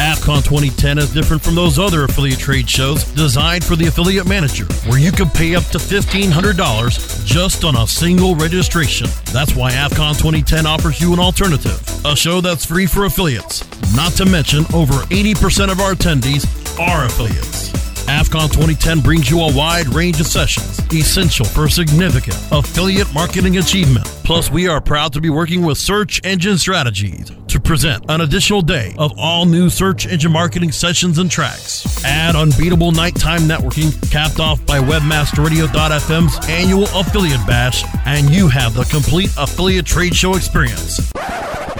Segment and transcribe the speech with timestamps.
[0.00, 4.64] AFCON 2010 is different from those other affiliate trade shows designed for the affiliate manager,
[4.88, 9.08] where you can pay up to $1,500 just on a single registration.
[9.26, 13.62] That's why AFCON 2010 offers you an alternative, a show that's free for affiliates.
[13.94, 16.46] Not to mention, over 80% of our attendees
[16.80, 17.79] are affiliates.
[18.10, 24.04] AFCON 2010 brings you a wide range of sessions essential for significant affiliate marketing achievement.
[24.24, 28.62] Plus, we are proud to be working with Search Engine Strategies to present an additional
[28.62, 32.04] day of all new search engine marketing sessions and tracks.
[32.04, 38.84] Add unbeatable nighttime networking capped off by WebmasterRadio.fm's annual affiliate bash, and you have the
[38.86, 41.12] complete affiliate trade show experience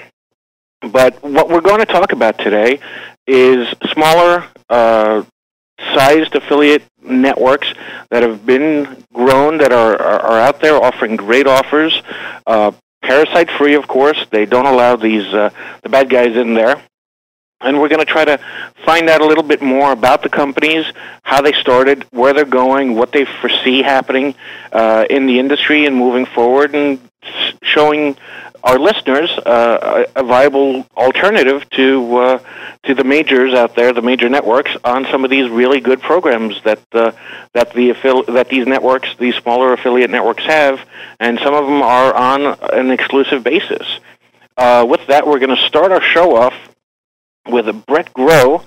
[0.82, 2.80] But what we're going to talk about today
[3.26, 5.24] is smaller uh,
[5.94, 7.74] sized affiliate networks
[8.10, 12.02] that have been grown, that are, are, are out there offering great offers.
[12.46, 14.26] Uh, parasite free, of course.
[14.30, 15.50] They don't allow these uh,
[15.84, 16.82] the bad guys in there
[17.62, 18.40] and we're going to try to
[18.86, 20.86] find out a little bit more about the companies,
[21.24, 24.36] how they started, where they're going, what they foresee happening
[24.72, 27.00] uh, in the industry and moving forward, and
[27.64, 28.18] showing
[28.64, 32.40] our listeners uh, a viable alternative to uh,
[32.84, 36.62] to the majors out there, the major networks, on some of these really good programs
[36.64, 37.12] that uh,
[37.54, 37.94] that the
[38.28, 40.80] that these networks, these smaller affiliate networks, have,
[41.20, 44.00] and some of them are on an exclusive basis.
[44.58, 46.54] Uh, with that, we're going to start our show off
[47.48, 48.62] with Brett Grow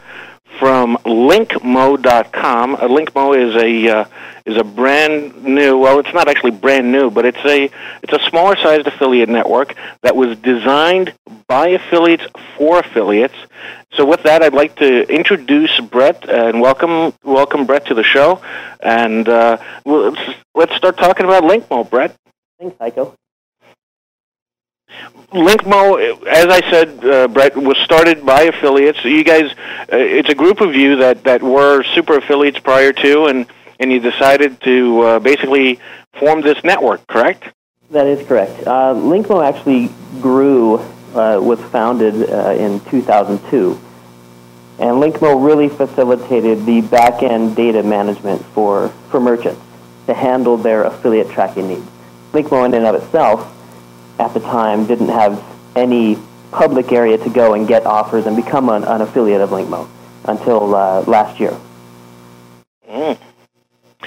[0.59, 2.75] from linkmo.com.
[2.75, 4.05] Uh, Linkmo is a uh,
[4.44, 5.78] is a brand new.
[5.78, 7.71] Well, it's not actually brand new, but it's a
[8.03, 11.15] it's a smaller sized affiliate network that was designed
[11.47, 12.25] by affiliates
[12.56, 13.34] for affiliates.
[13.94, 18.43] So, with that, I'd like to introduce Brett and welcome welcome Brett to the show.
[18.81, 20.21] And uh, let's
[20.55, 22.17] let's start talking about Linkmo, Brett.
[22.59, 23.15] Thanks, Haiko.
[25.33, 29.05] Linkmo, as I said, uh, Brett, was started by affiliates.
[29.05, 29.53] You guys,
[29.93, 33.47] uh, it's a group of you that, that were super affiliates prior to, and,
[33.79, 35.81] and you decided to uh, basically
[36.15, 37.45] form this network, correct?
[37.91, 38.67] That is correct.
[38.67, 40.79] Uh, Linkmo actually grew,
[41.15, 43.79] uh, was founded uh, in 2002.
[44.79, 49.61] And Linkmo really facilitated the back end data management for, for merchants
[50.07, 51.87] to handle their affiliate tracking needs.
[52.33, 53.58] Linkmo, in and of itself,
[54.19, 55.43] at the time didn't have
[55.77, 56.19] any
[56.51, 59.89] public area to go and get offers and become an, an affiliate of Linkmo
[60.25, 61.56] until uh, last year.
[62.89, 63.19] Mm.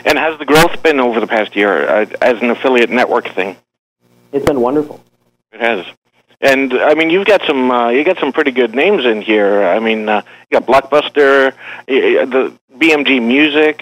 [0.05, 3.55] And has the growth been over the past year uh, as an affiliate network thing?
[4.31, 5.01] It's been wonderful.
[5.51, 5.85] It has.
[6.39, 9.63] And I mean, you've got some uh, you got some pretty good names in here.
[9.63, 11.53] I mean, uh, you got Blockbuster,
[11.85, 13.81] the BMG Music.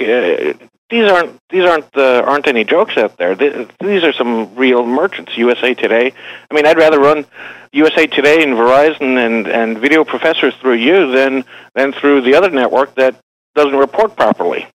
[0.90, 3.36] These aren't these aren't uh, aren't any jokes out there.
[3.36, 5.38] These are some real merchants.
[5.38, 6.14] USA Today.
[6.50, 7.28] I mean, I'd rather run
[7.74, 11.46] USA Today and Verizon and and Video Professors through you than
[11.76, 13.16] than through the other network that
[13.54, 14.68] doesn't report properly.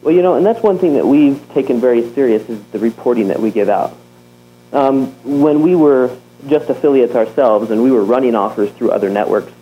[0.00, 3.28] Well, you know, and that's one thing that we've taken very serious is the reporting
[3.28, 3.94] that we give out.
[4.72, 6.16] Um, when we were
[6.48, 9.52] just affiliates ourselves and we were running offers through other networks,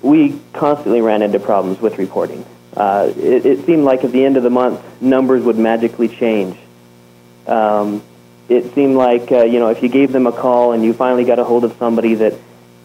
[0.00, 4.36] we constantly ran into problems with reporting uh, it, it, seemed like at the end
[4.36, 6.58] of the month, numbers would magically change.
[7.46, 8.02] Um,
[8.48, 11.24] it seemed like uh, you know if you gave them a call and you finally
[11.24, 12.34] got a hold of somebody that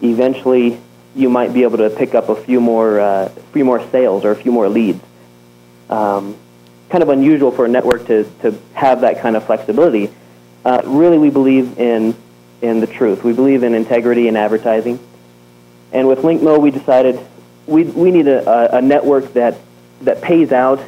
[0.01, 0.79] eventually
[1.15, 4.31] you might be able to pick up a few more uh, few more sales or
[4.31, 5.03] a few more leads.
[5.89, 6.37] Um,
[6.89, 10.11] kind of unusual for a network to, to have that kind of flexibility.
[10.63, 12.15] Uh, really, we believe in
[12.61, 13.23] in the truth.
[13.23, 14.99] We believe in integrity in advertising.
[15.91, 17.19] And with LinkMo, we decided
[17.67, 19.57] we, we need a, a network that,
[20.01, 20.81] that pays out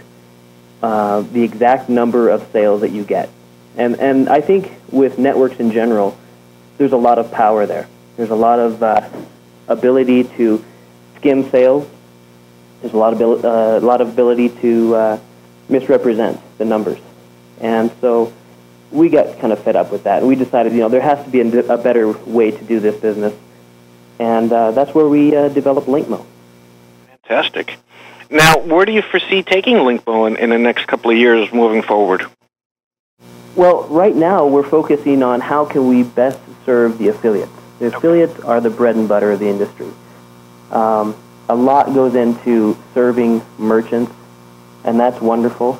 [0.81, 3.29] uh, the exact number of sales that you get.
[3.77, 6.17] And, and I think with networks in general,
[6.77, 7.87] there's a lot of power there.
[8.17, 9.09] There's a lot of uh,
[9.67, 10.63] ability to
[11.17, 11.87] skim sales.
[12.81, 15.19] There's a lot of, uh, lot of ability to uh,
[15.69, 16.99] misrepresent the numbers.
[17.61, 18.33] And so
[18.91, 20.23] we got kind of fed up with that.
[20.23, 22.95] We decided, you know, there has to be a, a better way to do this
[22.99, 23.33] business.
[24.19, 26.25] And uh, that's where we uh, developed LinkMo.
[27.23, 27.77] Fantastic.
[28.33, 31.83] Now, where do you foresee taking LinkMo in, in the next couple of years moving
[31.83, 32.25] forward?
[33.55, 37.51] Well, right now we're focusing on how can we best serve the affiliates.
[37.77, 37.95] The okay.
[37.95, 39.91] affiliates are the bread and butter of the industry.
[40.71, 41.15] Um,
[41.47, 44.11] a lot goes into serving merchants,
[44.83, 45.79] and that's wonderful.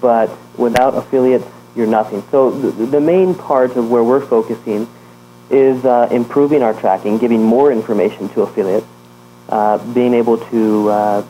[0.00, 1.46] But without affiliates,
[1.76, 2.24] you're nothing.
[2.32, 4.88] So the, the main part of where we're focusing
[5.50, 8.88] is uh, improving our tracking, giving more information to affiliates,
[9.48, 11.26] uh, being able to, uh,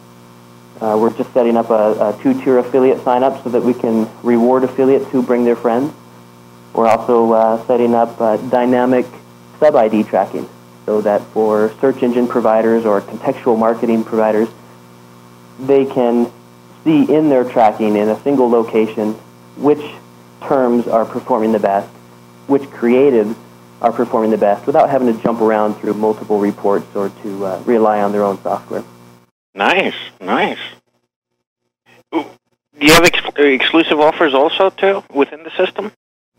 [0.80, 4.64] uh we're just setting up a, a, two-tier affiliate sign-up so that we can reward
[4.64, 5.92] affiliates who bring their friends.
[6.74, 8.18] We're also uh, setting up
[8.50, 9.06] dynamic
[9.58, 10.48] sub-ID tracking
[10.84, 14.48] so that for search engine providers or contextual marketing providers,
[15.58, 16.30] they can
[16.84, 19.14] see in their tracking in a single location
[19.56, 19.82] which
[20.42, 21.88] terms are performing the best,
[22.46, 23.34] which creatives
[23.82, 27.62] are performing the best without having to jump around through multiple reports or to uh,
[27.66, 28.84] rely on their own software.
[29.56, 30.58] Nice, nice.
[32.12, 32.26] Do
[32.78, 35.92] you have ex- exclusive offers also too within the system?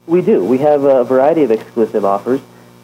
[0.05, 0.45] We do.
[0.45, 2.41] We have a variety of exclusive offers.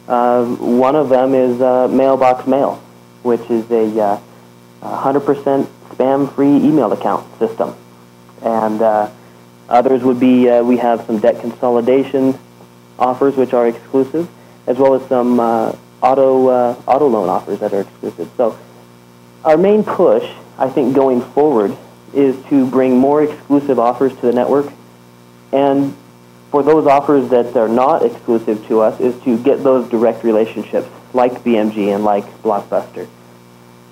[0.08, 2.82] Uh, one of them is uh, Mailbox Mail,
[3.22, 4.20] which is a
[4.82, 7.74] 100% uh, spam-free email account system,
[8.42, 9.10] and uh,
[9.66, 12.38] Others would be uh, we have some debt consolidation
[12.98, 14.28] offers which are exclusive,
[14.66, 16.50] as well as some auto
[16.86, 18.30] auto loan offers that are exclusive.
[18.36, 18.58] So
[19.44, 21.76] our main push, I think, going forward,
[22.12, 24.72] is to bring more exclusive offers to the network,
[25.52, 25.96] and
[26.50, 30.88] for those offers that are not exclusive to us, is to get those direct relationships
[31.12, 33.08] like BMG and like Blockbuster.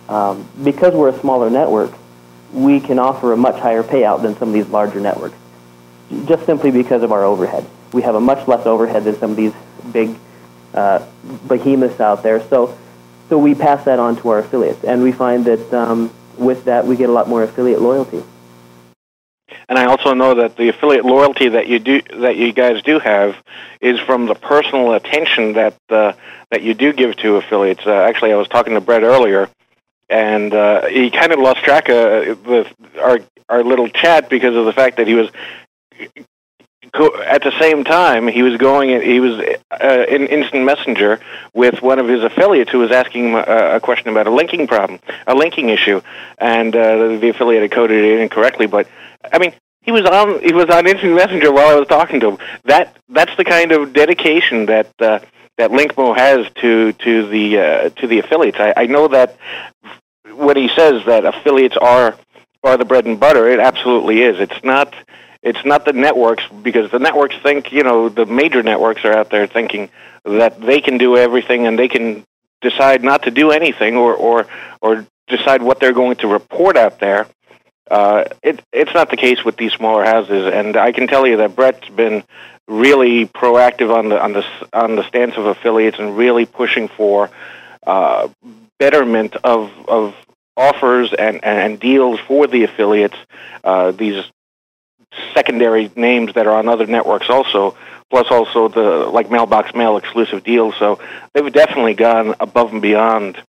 [0.08, 1.93] Um, because we're a smaller network,
[2.52, 5.37] we can offer a much higher payout than some of these larger networks
[6.26, 7.66] just simply because of our overhead.
[7.93, 9.52] We have a much less overhead than some of these
[9.93, 10.16] big
[10.75, 11.06] uh,
[11.48, 12.46] behemoths out there.
[12.48, 12.76] So,
[13.32, 16.87] so we pass that on to our affiliates, and we find that um, with that
[16.87, 18.23] we get a lot more affiliate loyalty.
[19.70, 22.99] And I also know that the affiliate loyalty that you do that you guys do
[22.99, 23.34] have
[23.81, 26.12] is from the personal attention that uh,
[26.50, 27.87] that you do give to affiliates.
[27.87, 29.49] Uh, actually, I was talking to Brett earlier,
[30.11, 32.70] and uh, he kind of lost track of the,
[33.00, 33.19] our
[33.49, 35.31] our little chat because of the fact that he was
[36.94, 39.00] at the same time, he was going.
[39.00, 41.20] He was uh, in instant messenger
[41.54, 45.00] with one of his affiliates who was asking him a, question about a linking problem,
[45.26, 46.02] a linking issue,
[46.36, 48.66] and uh, the affiliate had coded it incorrectly.
[48.66, 48.88] But
[49.32, 50.42] I mean, he was on.
[50.42, 52.38] He was on instant messenger while I was talking to him.
[52.64, 55.20] That that's the kind of dedication that uh,
[55.56, 58.58] that Linkmo has to to the uh, to the affiliates.
[58.60, 59.38] I, I know that
[60.34, 62.17] when he says that affiliates are
[62.62, 64.38] are the bread and butter, it absolutely is.
[64.40, 64.94] It's not
[65.43, 69.31] it's not the networks because the networks think you know the major networks are out
[69.31, 69.91] there thinking
[70.25, 72.25] that they can do everything and they can
[72.61, 74.46] decide not to do anything or or
[74.81, 77.27] or decide what they're going to report out there.
[77.91, 81.39] Uh, it, it's not the case with these smaller houses, and I can tell you
[81.39, 82.25] that Brett's been
[82.69, 87.31] really proactive on the on the on the stance of affiliates and really pushing for
[87.87, 88.29] uh,
[88.79, 90.15] betterment of of
[90.56, 93.17] offers and, and deals for the affiliates.
[93.65, 94.25] Uh, these
[95.34, 97.76] secondary names that are on other networks also,
[98.10, 100.74] plus also the like Mailbox Mail exclusive deals.
[100.78, 100.98] So
[101.34, 103.42] they've definitely gone above and beyond.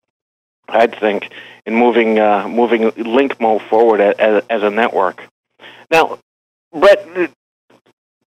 [0.68, 1.30] I'd think
[1.66, 5.22] in moving uh, moving Linkmo forward as, as a network.
[5.90, 6.18] Now,
[6.72, 7.06] Brett,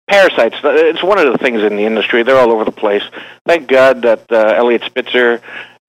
[0.08, 0.56] parasites.
[0.64, 2.24] Uh, it's one of the things in the industry.
[2.24, 3.04] They're all over the place.
[3.46, 5.42] Thank God that uh, Eliot Spitzer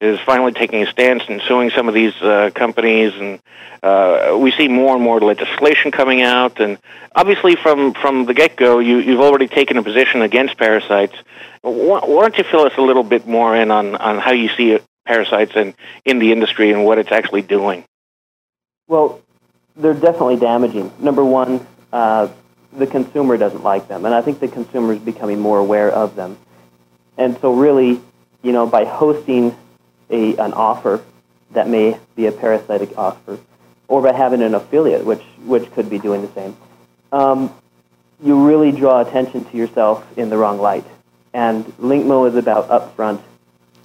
[0.02, 3.40] is finally taking a stance and suing some of these uh, companies, and
[3.82, 6.60] uh, we see more and more legislation coming out.
[6.60, 6.78] And
[7.14, 11.14] obviously, from from the get go, you, you've already taken a position against parasites.
[11.62, 14.48] Why, why don't you fill us a little bit more in on on how you
[14.56, 17.84] see parasites in in the industry and what it's actually doing?
[18.88, 19.20] Well,
[19.76, 20.92] they're definitely damaging.
[20.98, 22.28] Number one, uh,
[22.72, 26.16] the consumer doesn't like them, and I think the consumer is becoming more aware of
[26.16, 26.38] them.
[27.16, 28.00] And so, really,
[28.42, 29.56] you know, by hosting
[30.12, 31.02] a an offer
[31.52, 33.38] that may be a parasitic offer,
[33.88, 36.56] or by having an affiliate, which which could be doing the same,
[37.10, 37.52] um,
[38.22, 40.84] you really draw attention to yourself in the wrong light.
[41.34, 43.20] And Linkmo is about upfront,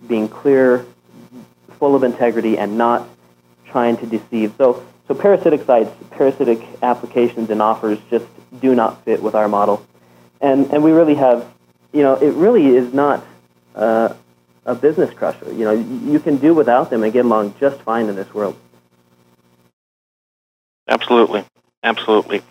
[0.08, 0.86] being clear,
[1.80, 3.08] full of integrity, and not
[3.66, 4.54] trying to deceive.
[4.58, 8.26] So, so parasitic sites, parasitic applications and offers just
[8.60, 9.86] do not fit with our model.
[10.42, 11.50] And, and we really have,
[11.94, 13.26] you know, it really is not
[13.76, 14.14] uh,
[14.68, 15.52] a business crusher.
[15.52, 18.56] You know, you can do without them and get along just fine in this world.
[20.88, 21.44] Absolutely.
[21.84, 22.42] Absolutely.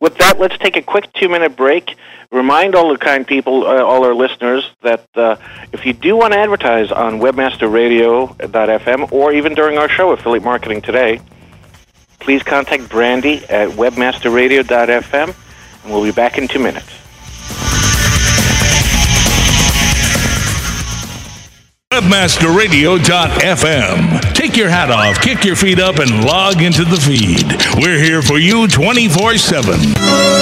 [0.00, 1.96] With that, let's take a quick two minute break.
[2.30, 5.36] Remind all the kind people, uh, all our listeners, that uh,
[5.72, 10.82] if you do want to advertise on webmasterradio.fm or even during our show, Affiliate Marketing
[10.82, 11.20] Today,
[12.20, 15.34] please contact Brandy at webmasterradio.fm,
[15.84, 17.01] and we'll be back in two minutes.
[21.92, 24.32] WebmasterRadio.fm.
[24.32, 27.44] Take your hat off, kick your feet up, and log into the feed.
[27.76, 30.41] We're here for you 24 7.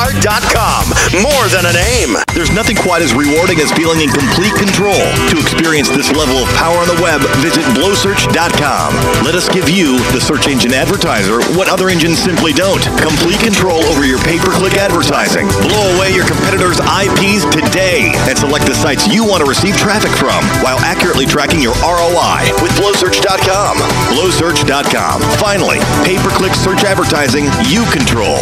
[0.09, 0.89] dot com.
[1.21, 2.17] More than a name.
[2.33, 4.97] There's nothing quite as rewarding as feeling in complete control.
[5.29, 8.89] To experience this level of power on the web, visit blowsearch.com.
[9.21, 12.81] Let us give you, the search engine advertiser, what other engines simply don't.
[12.97, 15.45] Complete control over your pay per click advertising.
[15.69, 20.11] Blow away your competitors' IPs today and select the sites you want to receive traffic
[20.17, 23.77] from while accurately tracking your ROI with blowsearch.com.
[24.17, 25.21] Blowsearch.com.
[25.37, 28.41] Finally, pay-per-click search advertising you control.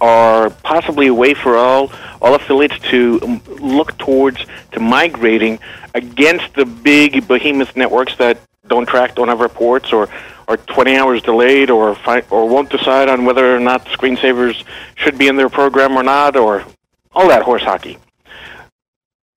[0.01, 5.59] are possibly a way for all all affiliates to um, look towards to migrating
[5.95, 8.39] against the big behemoth networks that
[8.69, 10.09] don't track, don't have reports, or
[10.49, 14.65] are 20 hours delayed, or fi- or won't decide on whether or not screensavers
[14.95, 16.65] should be in their program or not, or
[17.13, 17.99] all that horse hockey.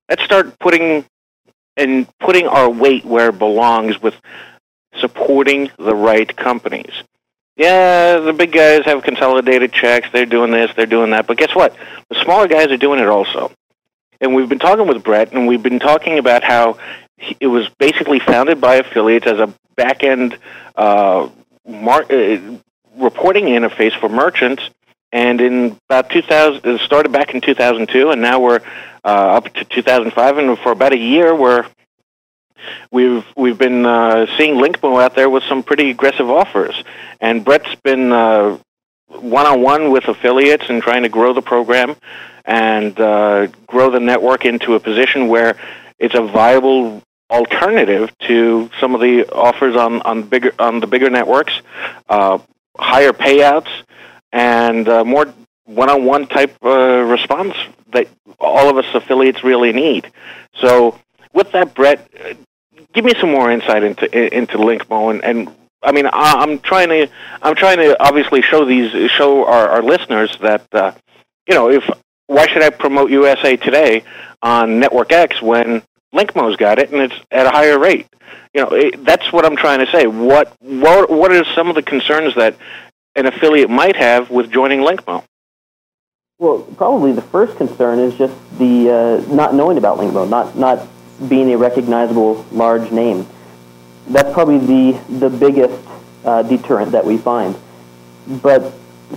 [0.09, 1.05] Let's start putting
[1.77, 4.15] and putting our weight where it belongs with
[4.97, 6.93] supporting the right companies.
[7.57, 10.09] Yeah, the big guys have consolidated checks.
[10.11, 11.27] They're doing this, they're doing that.
[11.27, 11.75] But guess what?
[12.09, 13.51] The smaller guys are doing it also.
[14.19, 16.77] And we've been talking with Brett, and we've been talking about how
[17.39, 20.37] it was basically founded by affiliates as a back end
[20.75, 21.29] uh,
[21.67, 22.57] mar- uh,
[22.97, 24.69] reporting interface for merchants.
[25.11, 28.59] And in about 2000, it started back in 2002, and now we're
[29.05, 30.37] uh, up to 2005.
[30.37, 31.65] And for about a year, we're
[32.91, 36.75] we've we've been uh, seeing Linkmo out there with some pretty aggressive offers,
[37.21, 38.11] and Brett's been
[39.07, 41.95] one on one with affiliates and trying to grow the program
[42.43, 45.57] and uh, grow the network into a position where
[45.99, 51.09] it's a viable alternative to some of the offers on on bigger on the bigger
[51.09, 51.61] networks,
[52.09, 52.37] uh,
[52.77, 53.69] higher payouts,
[54.31, 55.33] and uh, more
[55.65, 57.55] one-on-one type uh, response
[57.91, 58.07] that
[58.39, 60.11] all of us affiliates really need.
[60.55, 60.99] So,
[61.33, 62.09] with that, Brett,
[62.93, 65.55] give me some more insight into into Linkmo and, and
[65.85, 67.07] I mean, I'm trying to
[67.41, 70.93] I'm trying to obviously show these show our, our listeners that uh,
[71.47, 71.87] you know if
[72.27, 74.03] why should I promote USA Today
[74.41, 78.07] on Network X when Linkmo's got it, and it's at a higher rate.
[78.53, 80.07] You know, it, that's what I'm trying to say.
[80.07, 82.55] What what what are some of the concerns that
[83.15, 85.23] an affiliate might have with joining Linkmo?
[86.37, 90.85] Well, probably the first concern is just the uh, not knowing about Linkmo, not not
[91.29, 93.25] being a recognizable large name.
[94.09, 95.81] That's probably the the biggest
[96.25, 97.55] uh, deterrent that we find.
[98.27, 98.73] But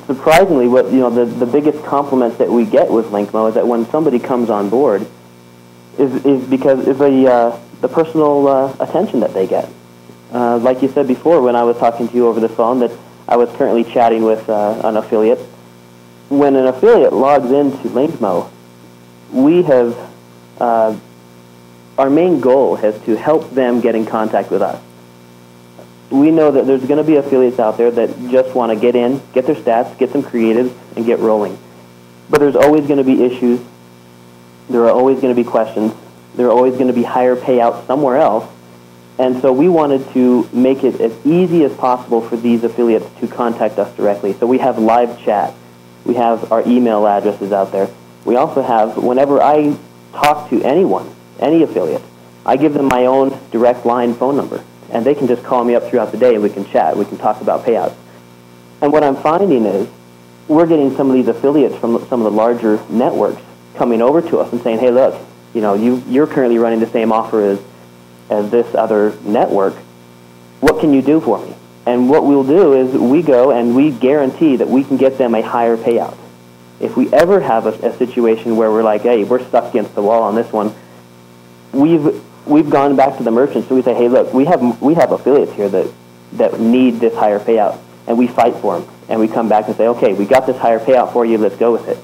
[0.07, 3.67] surprisingly, what you know, the, the biggest compliment that we get with Linkmo is that
[3.67, 5.05] when somebody comes on board,
[5.99, 9.69] is is because of the uh, the personal uh, attention that they get.
[10.33, 12.93] Uh, like you said before, when I was talking to you over the phone, that
[13.27, 15.41] I was currently chatting with uh, an affiliate
[16.29, 18.51] when an affiliate logs into Linkmo,
[19.33, 19.97] we have
[20.61, 20.97] uh,
[21.97, 24.83] our main goal is to help them get in contact with us.
[26.11, 28.95] We know that there's going to be affiliates out there that just want to get
[28.95, 31.59] in, get their stats, get some creatives, and get rolling.
[32.31, 33.61] But there's always going to be issues.
[34.71, 35.93] There are always going to be questions.
[36.35, 38.49] There are always going to be higher payouts somewhere else.
[39.19, 43.27] And so we wanted to make it as easy as possible for these affiliates to
[43.27, 44.33] contact us directly.
[44.35, 45.53] So we have live chat
[46.09, 47.89] we have our email addresses out there.
[48.25, 49.77] We also have, whenever I
[50.13, 52.03] talk to anyone, any affiliate,
[52.47, 54.65] I give them my own direct line phone number.
[54.91, 56.97] And they can just call me up throughout the day and we can chat.
[56.97, 57.95] We can talk about payouts.
[58.81, 59.87] And what I'm finding is
[60.49, 63.43] we're getting some of these affiliates from some of the larger networks
[63.75, 65.21] coming over to us and saying, hey, look,
[65.53, 67.61] you know, you, you're currently running the same offer as,
[68.31, 69.75] as this other network.
[70.61, 71.55] What can you do for me?
[71.89, 75.35] And what we'll do is we go and we guarantee that we can get them
[75.35, 76.19] a higher payout.
[76.81, 80.03] If we ever have a, a situation where we're like, hey, we're stuck against the
[80.03, 80.75] wall on this one,
[81.73, 83.69] we've we've gone back to the merchants.
[83.69, 85.91] and we say, hey, look, we have we have affiliates here that
[86.35, 88.91] that need this higher payout, and we fight for them.
[89.09, 91.39] And we come back and say, okay, we got this higher payout for you.
[91.39, 91.97] Let's go with it.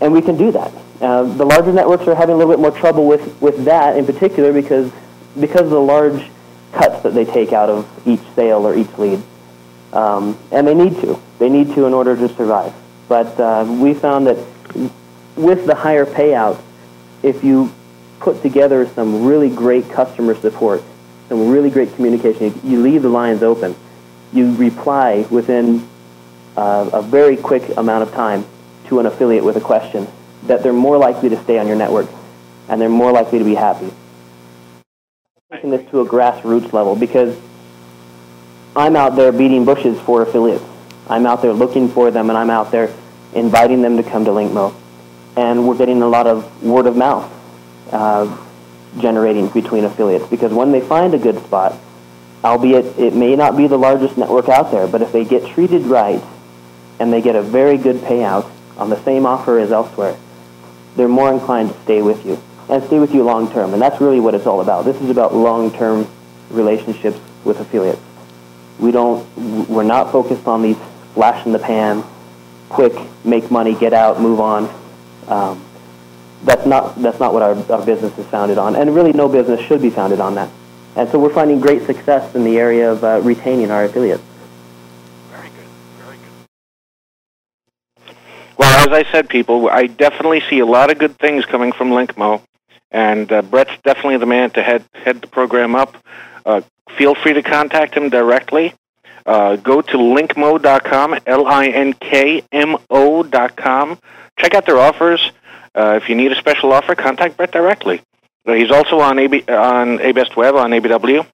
[0.00, 0.72] And we can do that.
[1.02, 4.06] Uh, the larger networks are having a little bit more trouble with, with that in
[4.06, 4.90] particular because
[5.38, 6.30] because of the large
[6.76, 9.22] cuts that they take out of each sale or each lead.
[9.92, 11.20] Um, and they need to.
[11.38, 12.72] They need to in order to survive.
[13.08, 14.36] But uh, we found that
[15.36, 16.60] with the higher payout,
[17.22, 17.72] if you
[18.20, 20.82] put together some really great customer support,
[21.28, 23.74] some really great communication, you leave the lines open,
[24.32, 25.88] you reply within
[26.56, 28.44] uh, a very quick amount of time
[28.86, 30.06] to an affiliate with a question,
[30.44, 32.08] that they're more likely to stay on your network
[32.68, 33.92] and they're more likely to be happy
[35.52, 37.38] taking this to a grassroots level because
[38.74, 40.64] I'm out there beating bushes for affiliates.
[41.08, 42.92] I'm out there looking for them, and I'm out there
[43.32, 44.74] inviting them to come to Linkmo.
[45.36, 47.32] And we're getting a lot of word of mouth
[47.92, 48.36] uh,
[48.98, 51.78] generating between affiliates because when they find a good spot,
[52.42, 55.82] albeit it may not be the largest network out there, but if they get treated
[55.82, 56.24] right
[56.98, 60.16] and they get a very good payout on the same offer as elsewhere,
[60.96, 63.72] they're more inclined to stay with you and stay with you long term.
[63.72, 64.84] And that's really what it's all about.
[64.84, 66.08] This is about long term
[66.50, 68.00] relationships with affiliates.
[68.78, 69.26] We don't,
[69.68, 70.76] we're not focused on these
[71.14, 72.04] flash in the pan,
[72.68, 72.92] quick,
[73.24, 74.68] make money, get out, move on.
[75.28, 75.64] Um,
[76.44, 78.76] that's not, that's not what our, our business is founded on.
[78.76, 80.50] And really, no business should be founded on that.
[80.94, 84.22] And so we're finding great success in the area of uh, retaining our affiliates.
[85.30, 85.66] Very good.
[85.98, 88.16] Very good.
[88.58, 91.90] Well, as I said, people, I definitely see a lot of good things coming from
[91.90, 92.42] Linkmo.
[92.90, 95.96] And uh, Brett's definitely the man to head head the program up.
[96.44, 96.60] Uh,
[96.96, 98.74] feel free to contact him directly.
[99.26, 102.38] Uh, go to linkmo.com, L-I-N-K-M-O.com.
[104.38, 105.32] Check out their offers.
[105.74, 108.00] Uh, if you need a special offer, contact Brett directly.
[108.46, 111.26] Uh, he's also on AB, on ABest Web on ABW.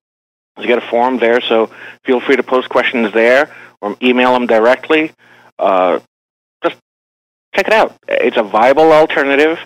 [0.56, 1.70] He's got a forum there, so
[2.04, 5.12] feel free to post questions there or email him directly.
[5.58, 6.00] Uh,
[6.62, 6.76] just
[7.54, 7.96] check it out.
[8.08, 9.58] It's a viable alternative.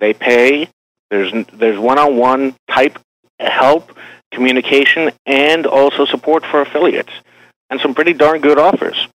[0.00, 0.68] They pay.
[1.10, 2.98] There's there's one-on-one type
[3.38, 3.96] help,
[4.30, 7.12] communication, and also support for affiliates,
[7.68, 9.08] and some pretty darn good offers.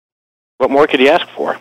[0.57, 1.59] What more could you ask for?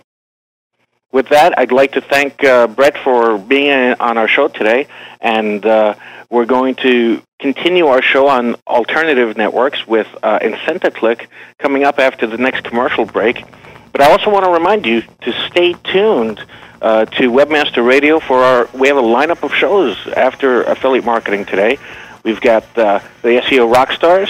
[1.12, 4.88] With that, I'd like to thank uh, Brett for being on our show today,
[5.20, 5.94] and uh,
[6.28, 11.28] we're going to continue our show on alternative networks with uh, IncentaClick
[11.60, 13.44] coming up after the next commercial break.
[13.92, 16.44] But I also want to remind you to stay tuned
[16.84, 18.68] uh, to Webmaster Radio for our.
[18.74, 21.78] We have a lineup of shows after affiliate marketing today.
[22.22, 24.28] We've got uh, the SEO rock stars,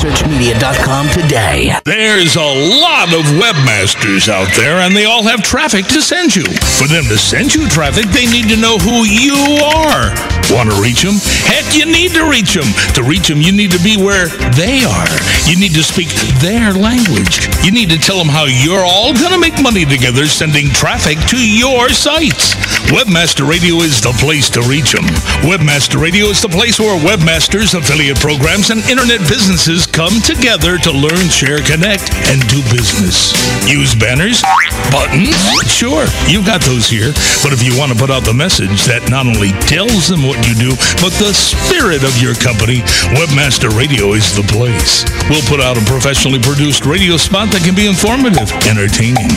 [0.01, 1.77] InfoSearchMedia.com today.
[1.85, 6.43] There's a lot of webmasters out there, and they all have traffic to send you.
[6.81, 10.09] For them to send you traffic, they need to know who you are.
[10.49, 11.21] Want to reach them?
[11.45, 12.65] Heck, you need to reach them.
[12.97, 14.25] To reach them, you need to be where
[14.57, 15.13] they are.
[15.45, 16.09] You need to speak
[16.41, 17.45] their language.
[17.61, 21.21] You need to tell them how you're all going to make money together sending traffic
[21.29, 22.57] to your sites.
[22.89, 25.05] Webmaster Radio is the place to reach them.
[25.45, 30.91] Webmaster Radio is the place where webmasters, affiliate programs, and internet businesses come together to
[30.91, 33.35] learn, share, connect, and do business.
[33.67, 34.41] Use banners,
[34.89, 35.35] buttons,
[35.67, 37.11] sure, you've got those here.
[37.43, 40.39] But if you want to put out the message that not only tells them what
[40.47, 40.71] you do,
[41.03, 42.81] but the spirit of your company,
[43.19, 45.03] Webmaster Radio is the place.
[45.29, 49.35] We'll put out a professionally produced radio spot that can be informative, entertaining,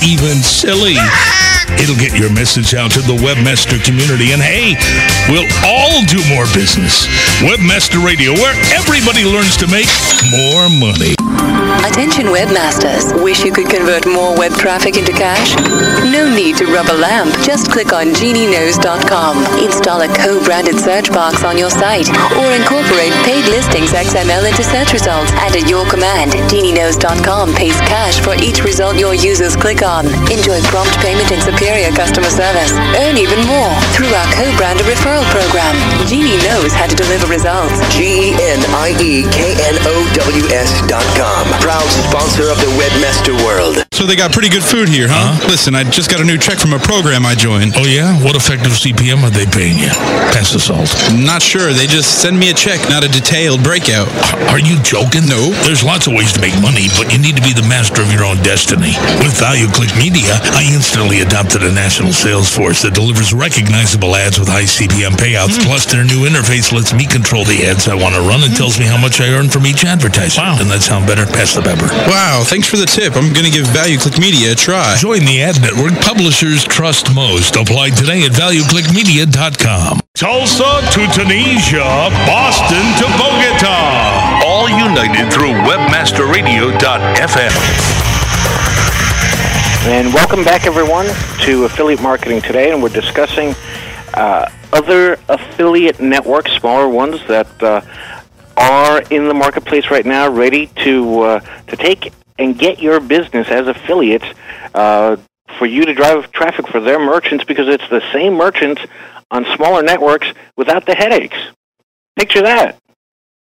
[0.00, 0.96] even silly.
[1.80, 4.76] It'll get your message out to the Webmaster community, and hey,
[5.28, 7.06] we'll all do more business.
[7.40, 9.88] Webmaster Radio, where everybody learns to make
[10.30, 11.14] more money.
[11.84, 13.12] Attention webmasters.
[13.22, 15.54] Wish you could convert more web traffic into cash?
[16.12, 17.34] No need to rub a lamp.
[17.42, 19.64] Just click on GenieKnows.com.
[19.64, 22.08] Install a co-branded search box on your site
[22.38, 25.32] or incorporate paid listings XML into search results.
[25.44, 30.06] And at your command, GenieKnows.com pays cash for each result your users click on.
[30.30, 31.63] Enjoy prompt payment and superior
[31.94, 32.76] customer service.
[33.00, 35.72] Earn even more through our co-branded referral program.
[36.06, 37.80] Genie knows how to deliver results.
[37.96, 38.42] G-E-N-I-E-K-N-O-W-S
[40.86, 41.48] dot com.
[41.62, 43.86] Proud sponsor of the Webmaster World.
[43.92, 45.38] So they got pretty good food here, huh?
[45.48, 47.72] Listen, I just got a new check from a program I joined.
[47.76, 48.12] Oh, yeah?
[48.22, 49.88] What effective CPM are they paying you?
[50.34, 50.92] Pass the salt.
[51.14, 51.72] Not sure.
[51.72, 54.10] They just send me a check, not a detailed breakout.
[54.50, 55.24] Are you joking?
[55.30, 55.54] No.
[55.64, 58.12] There's lots of ways to make money, but you need to be the master of
[58.12, 58.92] your own destiny.
[59.22, 61.22] With ValueClick Media, I instantly
[61.54, 65.56] adopted a national sales force that delivers recognizable ads with high CPM payouts.
[65.56, 65.62] Hmm.
[65.70, 68.58] Plus, their new interface lets me control the ads I want to run and hmm.
[68.58, 70.40] tells me how much I earn from each advertiser.
[70.40, 70.56] Wow.
[70.58, 71.26] And that sound better?
[71.26, 71.86] Pass the pepper.
[72.10, 73.14] Wow, thanks for the tip.
[73.14, 74.96] I'm going to give ValueClick Media a try.
[74.98, 77.56] Join the ad network publishers trust most.
[77.56, 80.00] Apply today at valueclickmedia.com.
[80.14, 84.42] Tulsa to Tunisia, Boston to Bogota.
[84.42, 88.13] All united through webmasterradio.fm.
[89.86, 91.04] And welcome back, everyone,
[91.42, 93.54] to Affiliate Marketing Today, and we're discussing
[94.14, 97.82] uh, other affiliate networks, smaller ones that uh,
[98.56, 103.48] are in the marketplace right now, ready to uh, to take and get your business
[103.48, 104.24] as affiliates
[104.72, 105.18] uh,
[105.58, 108.80] for you to drive traffic for their merchants because it's the same merchants
[109.30, 111.36] on smaller networks without the headaches.
[112.16, 112.78] Picture that.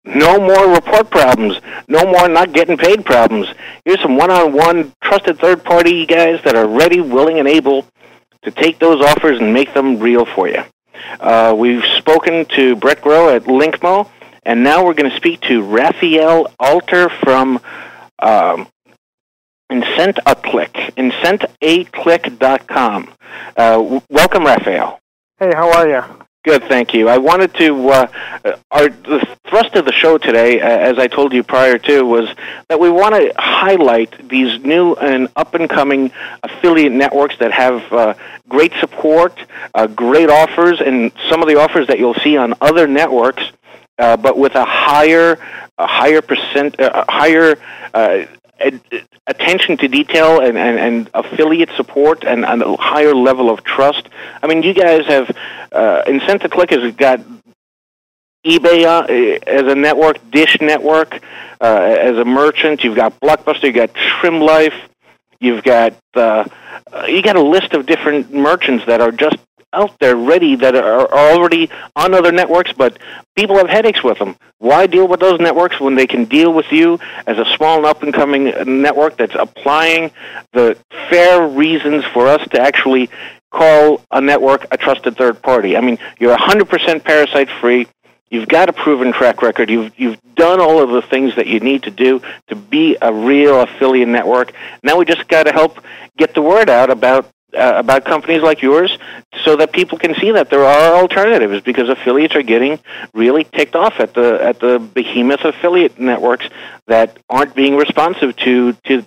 [0.06, 1.60] No more report problems.
[1.88, 3.48] No more not getting paid problems.
[3.86, 7.86] Here's some one-on-one trusted third-party guys that are ready, willing, and able
[8.44, 10.62] to take those offers and make them real for you.
[11.20, 14.10] Uh, we've spoken to Brett Grow at Linkmo,
[14.44, 17.60] and now we're going to speak to Raphael Alter from
[18.20, 18.68] um,
[19.72, 23.14] IncentaClick, incentaclick.com.
[23.56, 25.00] Uh, w- welcome, Raphael.
[25.40, 26.04] Hey, how are you?
[26.44, 27.08] Good, thank you.
[27.08, 27.90] I wanted to.
[27.90, 28.08] Uh,
[28.70, 32.28] our the thrust of the show today, uh, as I told you prior to, was
[32.68, 36.12] that we want to highlight these new and up and coming
[36.44, 38.14] affiliate networks that have uh,
[38.50, 39.40] great support,
[39.74, 43.44] uh, great offers, and some of the offers that you'll see on other networks,
[43.98, 45.40] uh, but with a higher,
[45.78, 47.56] a higher percent, uh, higher.
[48.64, 48.98] Uh,
[49.28, 54.10] attention to detail and, and, and affiliate support and, and a higher level of trust.
[54.42, 55.30] I mean, you guys have,
[55.72, 57.22] uh, Incent Click has got
[58.46, 59.06] eBay uh,
[59.48, 61.22] as a network, Dish Network
[61.62, 62.84] uh, as a merchant.
[62.84, 63.64] You've got Blockbuster.
[63.64, 64.76] You've got Trim Life.
[65.40, 66.46] You've got uh,
[67.08, 69.38] you got a list of different merchants that are just
[69.74, 72.98] out there ready that are already on other networks, but
[73.36, 74.36] people have headaches with them.
[74.60, 77.86] Why deal with those networks when they can deal with you as a small and
[77.86, 78.46] up and coming
[78.82, 80.12] network that's applying
[80.54, 80.78] the
[81.10, 83.10] fair reasons for us to actually
[83.52, 85.76] call a network a trusted third party?
[85.76, 87.88] I mean, you're 100% parasite free.
[88.30, 89.70] You've got a proven track record.
[89.70, 93.14] You've you've done all of the things that you need to do to be a
[93.14, 94.54] real affiliate network.
[94.82, 95.80] Now we just got to help
[96.18, 98.98] get the word out about uh, about companies like yours
[99.44, 102.80] so that people can see that there are alternatives because affiliates are getting
[103.14, 106.48] really ticked off at the at the behemoth affiliate networks
[106.88, 109.06] that aren't being responsive to to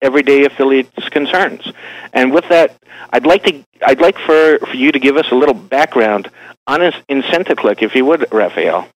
[0.00, 1.72] everyday affiliates concerns.
[2.12, 2.76] And with that,
[3.10, 6.30] I'd like to I'd like for, for you to give us a little background
[6.66, 8.88] on IncentaClick, if you would, Raphael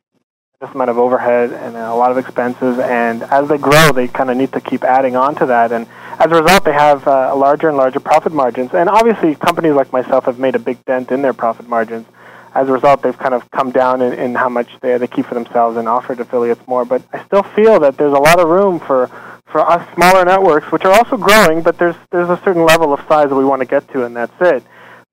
[0.61, 4.31] this amount of overhead and a lot of expenses, and as they grow, they kind
[4.31, 5.71] of need to keep adding on to that.
[5.71, 5.87] And
[6.19, 8.73] as a result, they have uh, larger and larger profit margins.
[8.73, 12.07] And obviously, companies like myself have made a big dent in their profit margins.
[12.55, 15.27] As a result, they've kind of come down in, in how much they, they keep
[15.27, 16.87] for themselves and offered affiliates more.
[16.87, 19.09] But I still feel that there's a lot of room for,
[19.45, 23.01] for us smaller networks, which are also growing, but there's, there's a certain level of
[23.07, 24.63] size that we want to get to, and that's it.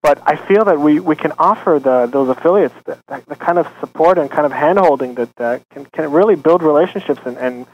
[0.01, 3.57] But I feel that we, we can offer the, those affiliates the, the, the kind
[3.57, 7.65] of support and kind of handholding that uh, can, can really build relationships and, and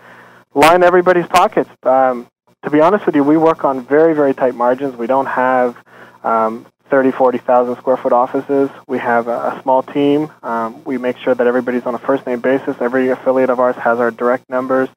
[0.53, 1.69] line everybody's pockets.
[1.83, 2.27] Um,
[2.63, 4.95] to be honest with you, we work on very, very tight margins.
[4.95, 5.77] We don't have
[6.23, 8.69] um, 30, 40,000 square foot offices.
[8.87, 10.31] We have a, a small team.
[10.43, 12.75] Um, we make sure that everybody's on a first name basis.
[12.79, 14.89] Every affiliate of ours has our direct numbers.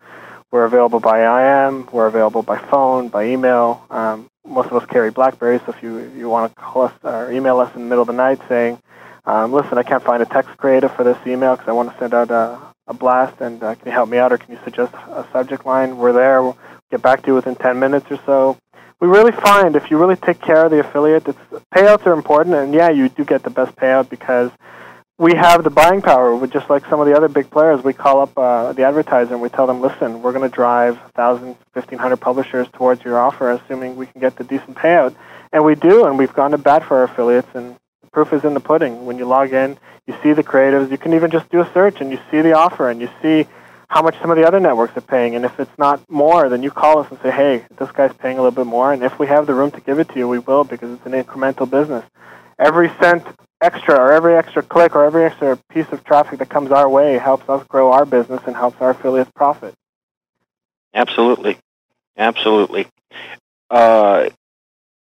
[0.51, 1.88] We're available by IM.
[1.92, 3.87] We're available by phone, by email.
[3.90, 7.31] Um, most of us carry BlackBerry, so if you you want to call us or
[7.33, 8.79] email us in the middle of the night saying,
[9.25, 11.98] um, "Listen, I can't find a text creator for this email because I want to
[11.98, 14.59] send out a, a blast, and uh, can you help me out, or can you
[14.64, 16.53] suggest a subject line?" We're there.
[16.92, 18.59] Get back to you within 10 minutes or so.
[19.00, 21.24] We really find if you really take care of the affiliate,
[21.74, 24.50] payouts are important, and yeah, you do get the best payout because
[25.18, 26.37] we have the buying power.
[26.37, 29.33] With just like some of the other big players, we call up uh, the advertiser
[29.33, 33.52] and we tell them, listen, we're going to drive 1,000, 1,500 publishers towards your offer,
[33.52, 35.14] assuming we can get the decent payout.
[35.50, 38.44] And we do, and we've gone to bat for our affiliates, and the proof is
[38.44, 39.07] in the pudding.
[39.07, 40.90] When you log in, you see the creatives.
[40.90, 43.46] You can even just do a search, and you see the offer, and you see
[43.92, 45.35] how much some of the other networks are paying.
[45.37, 48.38] And if it's not more, then you call us and say, hey, this guy's paying
[48.38, 50.26] a little bit more, and if we have the room to give it to you,
[50.26, 52.02] we will because it's an incremental business.
[52.59, 53.22] Every cent
[53.61, 57.18] extra or every extra click or every extra piece of traffic that comes our way
[57.18, 59.74] helps us grow our business and helps our affiliates profit.
[60.94, 61.59] Absolutely.
[62.16, 62.87] Absolutely.
[63.68, 64.31] Uh,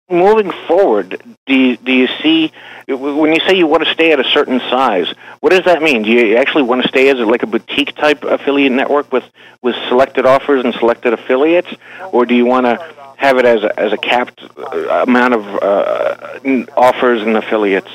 [0.10, 2.52] moving forward, do you, do you see,
[2.88, 6.04] when you say you want to stay at a certain size, what does that mean?
[6.04, 9.26] Do you actually want to stay as like a boutique type affiliate network with,
[9.62, 11.70] with selected offers and selected affiliates?
[12.12, 15.46] Or do you want to have it as a, as a capped uh, amount of
[15.46, 17.90] uh, offers and affiliates?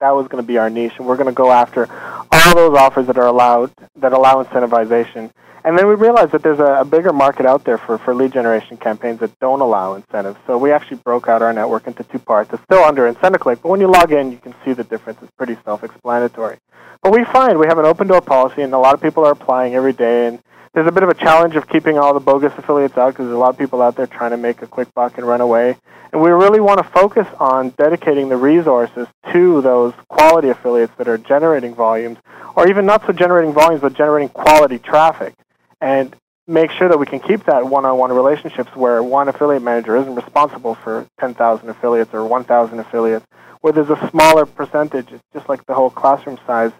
[0.00, 1.86] That was going to be our niche, and we're going to go after
[2.32, 5.30] all those offers that are allowed that allow incentivization.
[5.62, 8.32] And then we realized that there's a, a bigger market out there for, for lead
[8.32, 10.38] generation campaigns that don't allow incentives.
[10.46, 12.50] So we actually broke out our network into two parts.
[12.54, 15.18] It's still under IncentaClick, but when you log in, you can see the difference.
[15.20, 16.56] It's pretty self-explanatory.
[17.02, 19.32] But we find we have an open door policy, and a lot of people are
[19.32, 20.28] applying every day.
[20.28, 20.42] And
[20.74, 23.34] there's a bit of a challenge of keeping all the bogus affiliates out because there's
[23.34, 25.76] a lot of people out there trying to make a quick buck and run away.
[26.12, 31.08] And we really want to focus on dedicating the resources to those quality affiliates that
[31.08, 32.18] are generating volumes,
[32.56, 35.34] or even not so generating volumes, but generating quality traffic.
[35.80, 36.14] And
[36.46, 40.74] make sure that we can keep that one-on-one relationships where one affiliate manager isn't responsible
[40.74, 43.24] for 10,000 affiliates or 1,000 affiliates,
[43.60, 45.12] where there's a smaller percentage.
[45.12, 46.72] It's just like the whole classroom size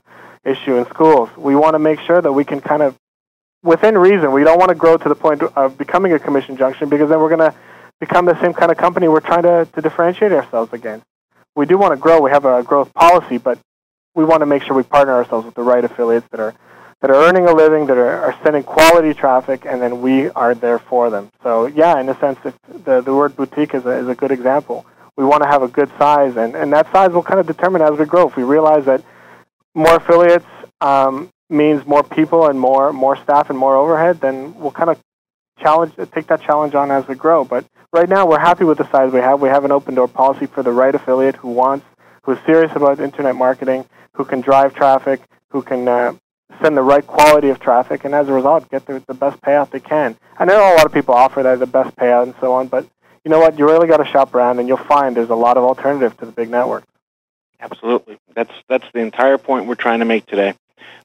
[0.45, 1.29] issue in schools.
[1.37, 2.97] We want to make sure that we can kind of,
[3.63, 6.89] within reason, we don't want to grow to the point of becoming a commission junction
[6.89, 7.55] because then we're going to
[8.01, 11.05] become the same kind of company we're trying to, to differentiate ourselves against.
[11.55, 12.21] We do want to grow.
[12.21, 13.59] We have a growth policy, but
[14.15, 16.55] we want to make sure we partner ourselves with the right affiliates that are
[17.01, 20.55] that are earning a living, that are, are sending quality traffic, and then we are
[20.55, 21.31] there for them.
[21.43, 22.39] So yeah, in a sense,
[22.85, 24.87] the the word boutique is a, is a good example.
[25.17, 27.83] We want to have a good size, and, and that size will kind of determine
[27.83, 28.29] as we grow.
[28.29, 29.03] If we realize that
[29.75, 30.47] more affiliates
[30.81, 34.99] um, means more people and more more staff and more overhead, then we'll kind of
[35.59, 37.45] challenge take that challenge on as we grow.
[37.45, 39.41] But right now, we're happy with the size we have.
[39.41, 41.87] We have an open door policy for the right affiliate who wants,
[42.23, 43.85] who is serious about internet marketing,
[44.15, 46.15] who can drive traffic, who can uh,
[46.63, 49.71] send the right quality of traffic, and as a result, get the, the best payout
[49.71, 50.17] they can.
[50.39, 52.87] I know a lot of people offer that the best payout and so on, but
[53.25, 53.59] you know what?
[53.59, 56.27] You really got to shop around, and you'll find there's a lot of alternative to
[56.27, 56.87] the big networks.
[57.61, 60.55] Absolutely, that's that's the entire point we're trying to make today.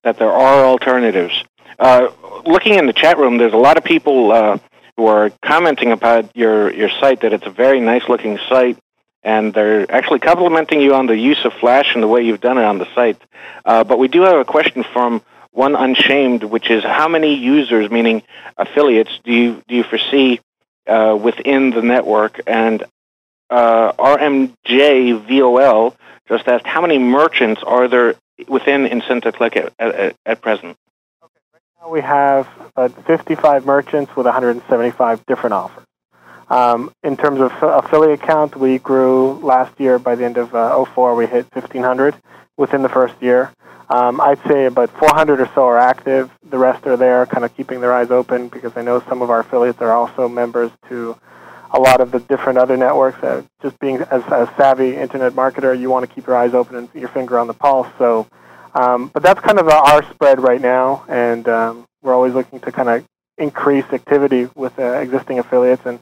[0.04, 1.44] That there are alternatives.
[1.78, 2.10] Uh,
[2.46, 4.58] looking in the chat room, there's a lot of people uh,
[4.98, 7.22] who are commenting about your your site.
[7.22, 8.78] That it's a very nice looking site,
[9.24, 12.58] and they're actually complimenting you on the use of Flash and the way you've done
[12.58, 13.22] it on the site.
[13.66, 17.90] Uh, but we do have a question from one unshamed, which is how many users,
[17.90, 18.24] meaning
[18.58, 20.40] affiliates, do you do you foresee
[20.88, 22.42] uh, within the network?
[22.46, 22.84] And
[23.50, 25.96] uh, RMJVOL
[26.28, 28.16] just asked, how many merchants are there
[28.48, 30.78] within IncentaClick at, at, at present?
[31.90, 35.84] we have about 55 merchants with 175 different offers.
[36.50, 39.98] Um, in terms of affiliate count, we grew last year.
[39.98, 42.16] By the end of uh, 04, we hit 1,500
[42.58, 43.52] within the first year.
[43.90, 46.32] Um, I'd say about 400 or so are active.
[46.50, 49.30] The rest are there, kind of keeping their eyes open because I know some of
[49.30, 51.16] our affiliates are also members to
[51.72, 53.22] a lot of the different other networks.
[53.24, 56.76] Uh, just being as a savvy internet marketer, you want to keep your eyes open
[56.76, 57.88] and your finger on the pulse.
[57.98, 58.28] So,
[58.74, 62.72] um, but that's kind of our spread right now, and um, we're always looking to
[62.72, 63.06] kind of
[63.38, 66.00] increase activity with uh, existing affiliates and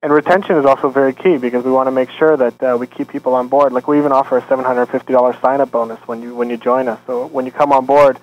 [0.00, 2.86] and retention is also very key because we want to make sure that uh, we
[2.86, 3.72] keep people on board.
[3.72, 7.00] Like we even offer a $750 sign-up bonus when you when you join us.
[7.06, 8.16] So when you come on board,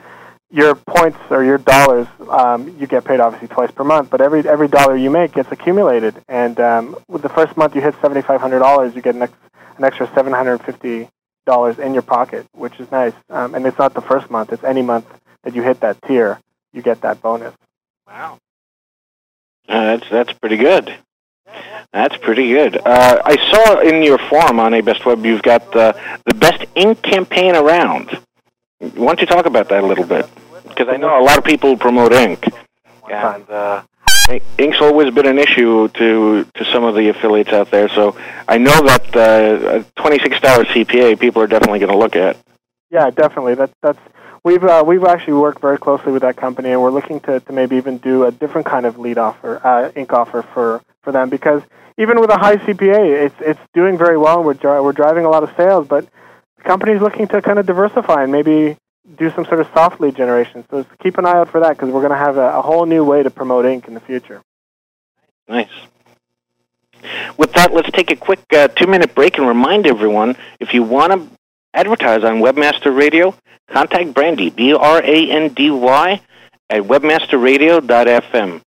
[0.51, 4.47] your points or your dollars, um, you get paid obviously twice per month, but every
[4.47, 6.15] every dollar you make gets accumulated.
[6.27, 9.33] And um, with the first month you hit $7,500, you get an, ex-
[9.77, 11.09] an extra $750
[11.79, 13.13] in your pocket, which is nice.
[13.29, 15.05] Um, and it's not the first month; it's any month
[15.43, 16.39] that you hit that tier,
[16.73, 17.53] you get that bonus.
[18.07, 18.39] Wow.
[19.67, 20.95] Uh, that's that's pretty good.
[21.91, 22.77] That's pretty good.
[22.77, 27.55] Uh, I saw in your forum on ABestWeb you've got the the best ink campaign
[27.55, 28.19] around.
[28.91, 30.29] Why don't you talk about that a little bit?
[30.67, 32.45] Because I know a lot of people promote ink,
[33.09, 33.83] and uh,
[34.57, 37.87] ink's always been an issue to to some of the affiliates out there.
[37.89, 38.17] So
[38.47, 42.15] I know that uh, a twenty six dollar CPA people are definitely going to look
[42.15, 42.37] at.
[42.91, 43.55] Yeah, definitely.
[43.55, 43.99] That that's
[44.43, 47.53] we've uh, we've actually worked very closely with that company, and we're looking to, to
[47.53, 51.29] maybe even do a different kind of lead offer, uh, ink offer for for them
[51.29, 51.61] because
[51.97, 54.37] even with a high CPA, it's it's doing very well.
[54.37, 56.07] and We're dri- we're driving a lot of sales, but
[56.65, 58.75] the company's looking to kind of diversify and maybe
[59.17, 60.65] do some sort of soft lead generation.
[60.69, 62.85] So keep an eye out for that because we're going to have a, a whole
[62.85, 64.41] new way to promote ink in the future.
[65.47, 65.69] Nice.
[67.37, 71.13] With that, let's take a quick uh, two-minute break and remind everyone if you want
[71.13, 71.29] to
[71.75, 73.35] advertise on Webmaster Radio,
[73.69, 76.21] contact Brandy B R A N D Y
[76.71, 78.61] at webmasterradio.fm.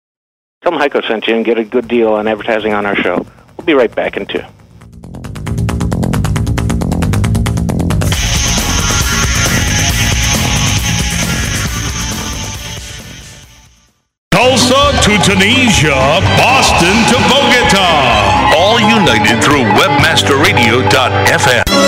[0.63, 3.27] Tell them Haiko sent you and get a good deal on advertising on our show.
[3.57, 4.43] We'll be right back in two.
[15.09, 17.89] To Tunisia, Boston to Bogota.
[18.59, 21.88] All united through webmasterradio.fm.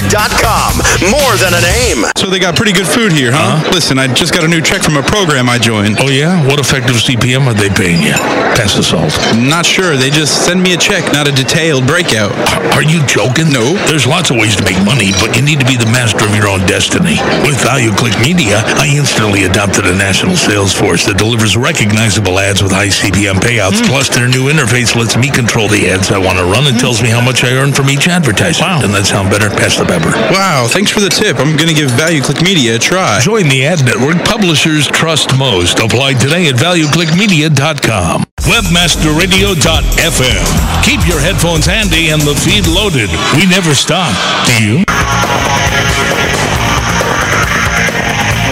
[0.01, 0.81] R.com.
[1.13, 2.09] More than a name.
[2.17, 3.61] So they got pretty good food here, huh?
[3.71, 5.97] Listen, I just got a new check from a program I joined.
[5.99, 6.41] Oh, yeah?
[6.47, 8.17] What effective CPM are they paying you?
[8.57, 9.13] Pass the salt.
[9.37, 9.97] Not sure.
[9.97, 12.33] They just send me a check, not a detailed breakout.
[12.73, 13.53] Are you joking?
[13.53, 13.77] No.
[13.89, 16.33] There's lots of ways to make money, but you need to be the master of
[16.35, 17.21] your own destiny.
[17.45, 22.71] With ValueClick Media, I instantly adopted a national sales force that delivers recognizable ads with
[22.71, 23.81] high CPM payouts.
[23.81, 23.89] Hmm.
[23.89, 26.81] Plus, their new interface lets me control the ads I want to run and hmm.
[26.81, 28.69] tells me how much I earn from each advertisement.
[28.69, 28.81] Wow.
[28.81, 29.49] Doesn't that sound better?
[29.49, 30.11] Pass the pepper.
[30.31, 31.39] Wow, thanks for the tip.
[31.39, 33.19] I'm going to give ValueClick Media a try.
[33.21, 35.79] Join the ad network publishers trust most.
[35.79, 38.23] Apply today at valueclickmedia.com.
[38.41, 40.83] Webmasterradio.fm.
[40.83, 43.09] Keep your headphones handy and the feed loaded.
[43.35, 44.13] We never stop.
[44.45, 44.83] Do you?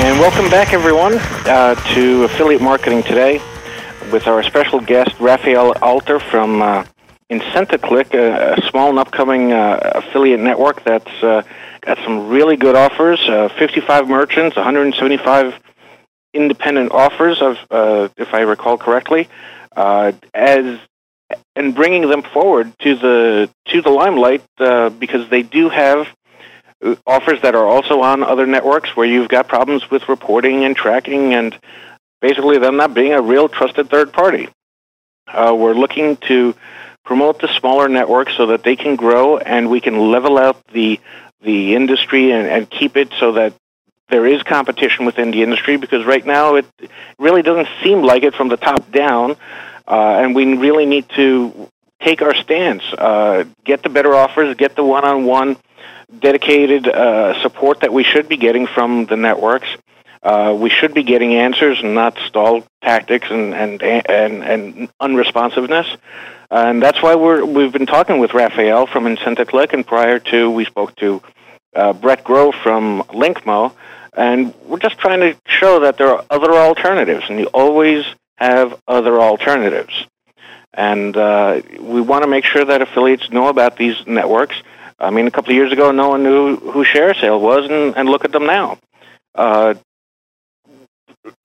[0.01, 3.41] And welcome back, everyone, uh, to Affiliate Marketing Today
[4.11, 6.85] with our special guest, Raphael Alter from uh,
[7.31, 11.43] IncentaClick, a, a small and upcoming uh, affiliate network that's uh,
[11.81, 15.53] got some really good offers, uh, 55 merchants, 175
[16.33, 19.27] independent offers, of, uh, if I recall correctly,
[19.75, 20.79] uh, as
[21.55, 26.07] and bringing them forward to the to the limelight uh, because they do have
[27.05, 31.33] offers that are also on other networks where you've got problems with reporting and tracking
[31.33, 31.57] and
[32.21, 34.47] basically them not being a real trusted third party.
[35.27, 36.55] Uh, we're looking to
[37.09, 40.99] promote the smaller networks so that they can grow and we can level out the
[41.41, 43.51] the industry and, and keep it so that
[44.09, 46.67] there is competition within the industry because right now it
[47.17, 49.31] really doesn't seem like it from the top down,
[49.87, 51.67] uh, and we really need to
[51.99, 55.57] take our stance, uh, get the better offers, get the one-on-one
[56.19, 59.69] dedicated uh, support that we should be getting from the networks.
[60.21, 65.87] Uh, we should be getting answers and not stall tactics and and and, and unresponsiveness.
[66.51, 70.65] And that's why we're we've been talking with Raphael from IncentaClick, and prior to we
[70.65, 71.21] spoke to
[71.75, 73.73] uh, Brett Grove from Linkmo,
[74.13, 78.03] and we're just trying to show that there are other alternatives, and you always
[78.37, 79.93] have other alternatives.
[80.73, 84.55] and uh, we want to make sure that affiliates know about these networks.
[84.99, 88.09] I mean, a couple of years ago, no one knew who ShareASale was, and, and
[88.09, 88.77] look at them now.
[89.33, 89.75] Uh,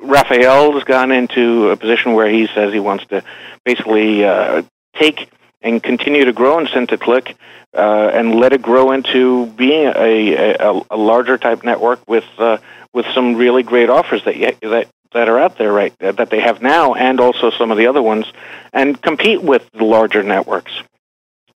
[0.01, 3.23] Raphael has gone into a position where he says he wants to
[3.65, 4.63] basically uh,
[4.95, 5.31] take
[5.63, 7.37] and continue to grow in Click
[7.75, 12.59] uh, and let it grow into being a, a, a larger type network with uh,
[12.93, 16.41] with some really great offers that you, that that are out there right that they
[16.41, 18.27] have now and also some of the other ones
[18.73, 20.73] and compete with the larger networks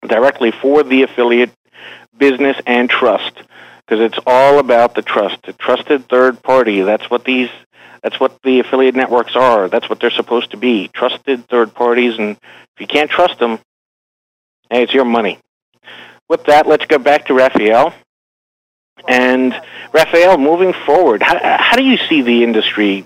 [0.08, 1.52] directly for the affiliate
[2.18, 3.36] business and trust
[3.86, 5.42] because it's all about the trust.
[5.44, 7.50] The trusted third party that's what these
[8.02, 12.18] that's what the affiliate networks are that's what they're supposed to be trusted third parties
[12.18, 12.38] and
[12.76, 13.60] if you can't trust them
[14.70, 15.40] hey it's your money
[16.30, 17.94] with that let's go back to raphael
[19.08, 19.60] and
[19.94, 23.06] raphael moving forward how, how do you see the industry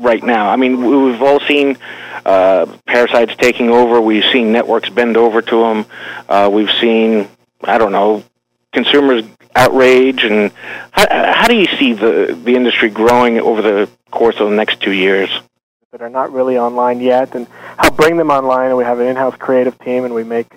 [0.00, 0.50] right now.
[0.50, 1.76] I mean, we've all seen
[2.24, 4.00] uh, parasites taking over.
[4.00, 5.86] We've seen networks bend over to them.
[6.28, 7.28] Uh, we've seen,
[7.62, 8.24] I don't know,
[8.72, 9.24] consumers
[9.54, 10.24] outrage.
[10.24, 10.52] And
[10.92, 14.80] how, how do you see the the industry growing over the course of the next
[14.80, 15.30] two years?
[15.92, 17.46] That are not really online yet, and
[17.78, 18.68] help bring them online.
[18.68, 20.52] And we have an in-house creative team, and we make.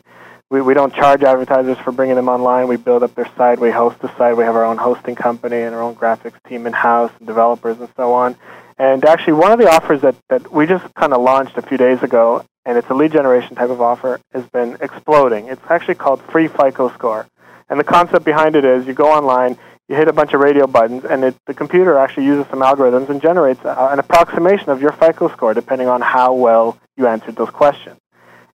[0.51, 2.67] We, we don't charge advertisers for bringing them online.
[2.67, 3.59] We build up their site.
[3.59, 4.37] We host the site.
[4.37, 7.89] We have our own hosting company and our own graphics team in-house and developers and
[7.97, 8.35] so on
[8.77, 11.77] and actually, one of the offers that, that we just kind of launched a few
[11.77, 15.47] days ago, and it's a lead generation type of offer, has been exploding.
[15.47, 17.27] It's actually called Free FICO Score.
[17.73, 19.57] And the concept behind it is you go online,
[19.89, 23.09] you hit a bunch of radio buttons, and it, the computer actually uses some algorithms
[23.09, 27.35] and generates a, an approximation of your FICO score depending on how well you answered
[27.35, 27.99] those questions.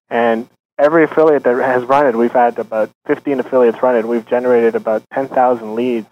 [0.10, 0.48] And
[0.78, 4.76] every affiliate that has run it, we've had about 15 affiliates run it, we've generated
[4.76, 6.08] about 10,000 leads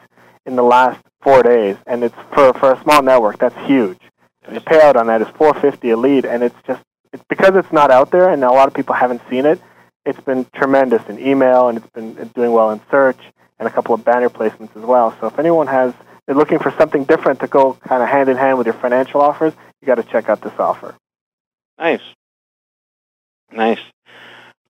[0.45, 3.39] in the last four days, and it's for for a small network.
[3.39, 3.99] That's huge.
[4.51, 6.83] The payout on that is 450 a lead, and it's just
[7.13, 9.61] it's because it's not out there, and a lot of people haven't seen it.
[10.07, 13.19] It's been tremendous in email, and it's been doing well in search,
[13.59, 15.15] and a couple of banner placements as well.
[15.19, 15.93] So if anyone has
[16.25, 19.21] they're looking for something different to go kind of hand in hand with your financial
[19.21, 20.95] offers, you got to check out this offer.
[21.77, 22.01] Nice,
[23.51, 23.79] nice.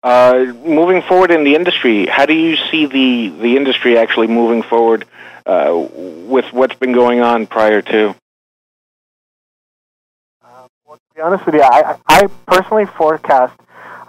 [0.04, 4.62] Uh, moving forward in the industry, how do you see the, the industry actually moving
[4.62, 5.06] forward
[5.46, 5.88] uh,
[6.28, 8.10] with what's been going on prior to?
[10.44, 13.60] Uh, well, to be honest with you, I, I personally forecast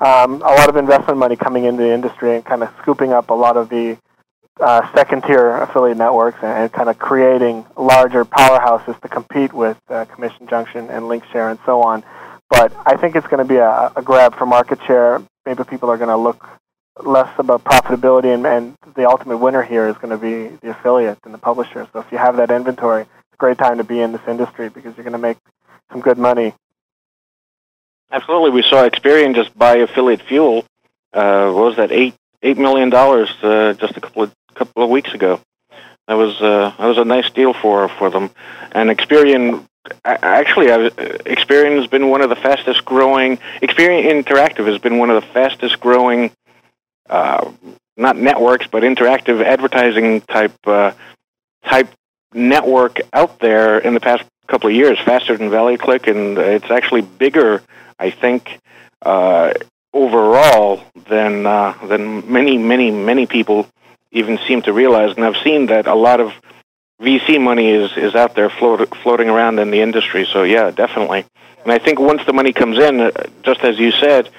[0.01, 3.31] um, a lot of investment money coming into the industry and kind of scooping up
[3.31, 3.99] a lot of the
[4.61, 9.79] uh, second tier affiliate networks and, and, kind of creating larger powerhouses to compete with
[9.89, 12.03] uh, Commission Junction and LinkShare and so on.
[12.51, 15.23] But I think it's going to be a, a grab for market share.
[15.47, 16.45] Maybe people are going to look
[17.05, 21.19] less about profitability, and, and the ultimate winner here is going to be the affiliate
[21.25, 21.87] and the publisher.
[21.93, 24.69] So if you have that inventory, it's a great time to be in this industry
[24.69, 25.39] because you're going to make
[25.93, 26.55] some good money.
[28.11, 30.65] Absolutely, we saw Experian just buy affiliate fuel.
[31.13, 31.93] Uh, what was that?
[31.93, 35.41] Eight eight million dollars uh, just a couple of couple of weeks ago.
[36.07, 38.31] That was uh, that was a nice deal for for them.
[38.73, 39.65] And Experian
[40.05, 43.39] actually, Experian has been one of the fastest growing.
[43.63, 46.31] Experian Interactive has been one of the fastest growing,
[47.09, 47.51] uh,
[47.97, 50.93] not networks, but interactive advertising type uh,
[51.65, 51.89] type
[52.33, 57.03] network out there in the past couple of years, faster than ValueClick, and it's actually
[57.03, 57.63] bigger,
[57.99, 58.59] I think,
[59.03, 59.53] uh,
[59.93, 63.67] overall than uh, than many, many, many people
[64.11, 65.15] even seem to realize.
[65.17, 66.33] And I've seen that a lot of
[67.01, 70.27] VC money is, is out there float, floating around in the industry.
[70.31, 71.25] So yeah, definitely.
[71.63, 73.11] And I think once the money comes in, uh,
[73.43, 74.31] just as you said,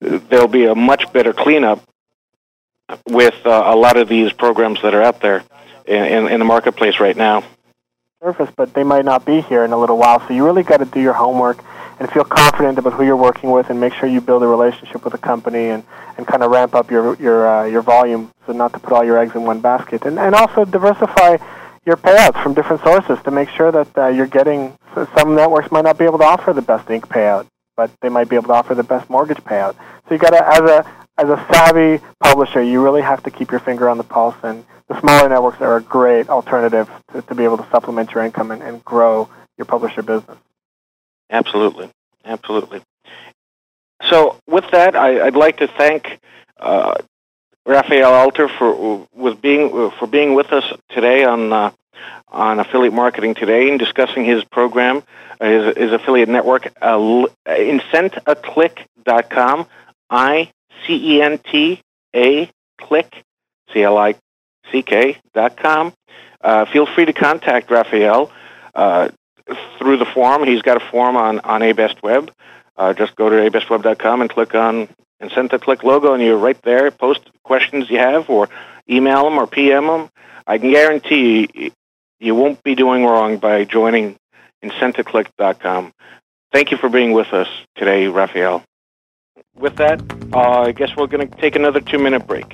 [0.00, 1.82] there'll be a much better cleanup
[3.08, 5.42] with uh, a lot of these programs that are out there
[5.86, 7.42] in, in, in the marketplace right now.
[8.22, 10.20] Surface, but they might not be here in a little while.
[10.26, 11.62] So you really got to do your homework
[12.00, 15.04] and feel confident about who you're working with, and make sure you build a relationship
[15.04, 15.84] with a company and,
[16.16, 19.04] and kind of ramp up your your uh, your volume, so not to put all
[19.04, 21.36] your eggs in one basket, and and also diversify
[21.84, 24.76] your payouts from different sources to make sure that uh, you're getting.
[25.18, 27.46] Some networks might not be able to offer the best ink payout,
[27.76, 29.74] but they might be able to offer the best mortgage payout.
[30.08, 30.86] So you got to, as a
[31.18, 34.36] as a savvy publisher, you really have to keep your finger on the pulse.
[34.42, 38.24] And the smaller networks are a great alternative to, to be able to supplement your
[38.24, 40.38] income and, and grow your publisher business.
[41.30, 41.90] Absolutely,
[42.24, 42.82] absolutely.
[44.10, 46.20] So with that, I, would like to thank
[46.58, 46.94] uh,
[47.66, 51.70] Raphael Alter for with being for being with us today on uh,
[52.28, 55.02] on affiliate marketing today and discussing his program,
[55.40, 56.98] uh, his, his affiliate network, uh,
[57.46, 59.66] incentaclick.com,
[60.10, 60.50] I
[60.86, 61.80] C E N T
[62.14, 63.24] A click
[63.72, 64.16] C L I
[64.70, 65.92] C K dot com.
[66.40, 68.30] Uh, feel free to contact Raphael
[68.74, 69.08] uh,
[69.78, 70.46] through the forum.
[70.46, 72.30] He's got a forum on on A Best Web.
[72.76, 74.88] Uh, just go to abestweb.com and click on
[75.22, 76.90] Incentaclick logo, and you're right there.
[76.90, 78.48] Post questions you have, or
[78.90, 80.10] email them or PM them.
[80.46, 81.70] I can guarantee you,
[82.18, 84.16] you won't be doing wrong by joining
[84.62, 85.92] Incentaclick.com.
[86.52, 88.62] Thank you for being with us today, Raphael.
[89.56, 90.00] With that,
[90.32, 92.52] uh, I guess we're going to take another two minute break.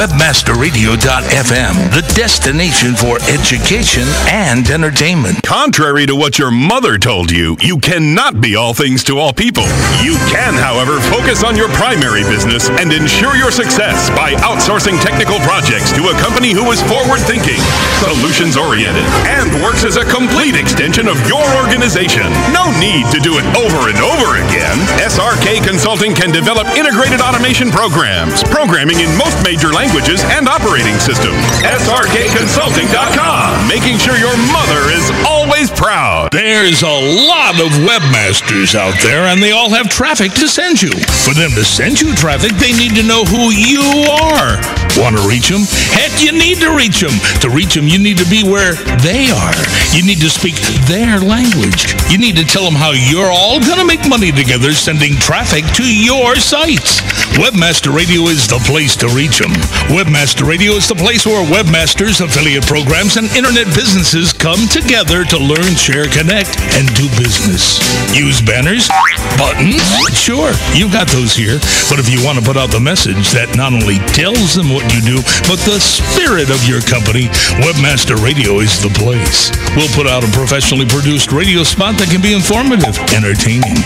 [0.00, 5.44] WebmasterRadio.fm, the destination for education and entertainment.
[5.44, 9.68] Contrary to what your mother told you, you cannot be all things to all people.
[10.00, 15.36] You can, however, focus on your primary business and ensure your success by outsourcing technical
[15.44, 17.60] projects to a company who is forward thinking,
[18.00, 22.24] solutions oriented, and works as a complete extension of your organization.
[22.56, 24.80] No need to do it over and over again.
[25.04, 31.42] SRK Consulting can develop integrated automation programs, programming in most major languages and operating systems.
[31.66, 36.30] SRKConsulting.com, making sure your mother is always proud.
[36.30, 40.92] There's a lot of webmasters out there, and they all have traffic to send you.
[41.26, 44.60] For them to send you traffic, they need to know who you are.
[44.96, 45.62] Want to reach them?
[45.90, 47.18] Heck, you need to reach them.
[47.40, 49.54] To reach them, you need to be where they are.
[49.90, 50.54] You need to speak
[50.86, 51.96] their language.
[52.10, 55.64] You need to tell them how you're all going to make money together sending traffic
[55.74, 57.00] to your sites.
[57.36, 59.52] Webmaster Radio is the place to reach them.
[59.88, 65.38] Webmaster Radio is the place where webmasters, affiliate programs, and internet businesses come together to
[65.38, 67.80] learn, share, connect, and do business.
[68.12, 68.92] Use banners,
[69.40, 69.80] buttons,
[70.12, 71.56] sure, you've got those here.
[71.88, 74.84] But if you want to put out the message that not only tells them what
[74.92, 75.18] you do,
[75.48, 77.32] but the spirit of your company,
[77.64, 79.48] Webmaster Radio is the place.
[79.78, 83.80] We'll put out a professionally produced radio spot that can be informative, entertaining,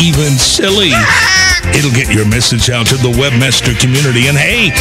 [0.00, 0.96] even silly.
[1.70, 4.26] It'll get your message out to the webmaster community.
[4.26, 4.74] And hey,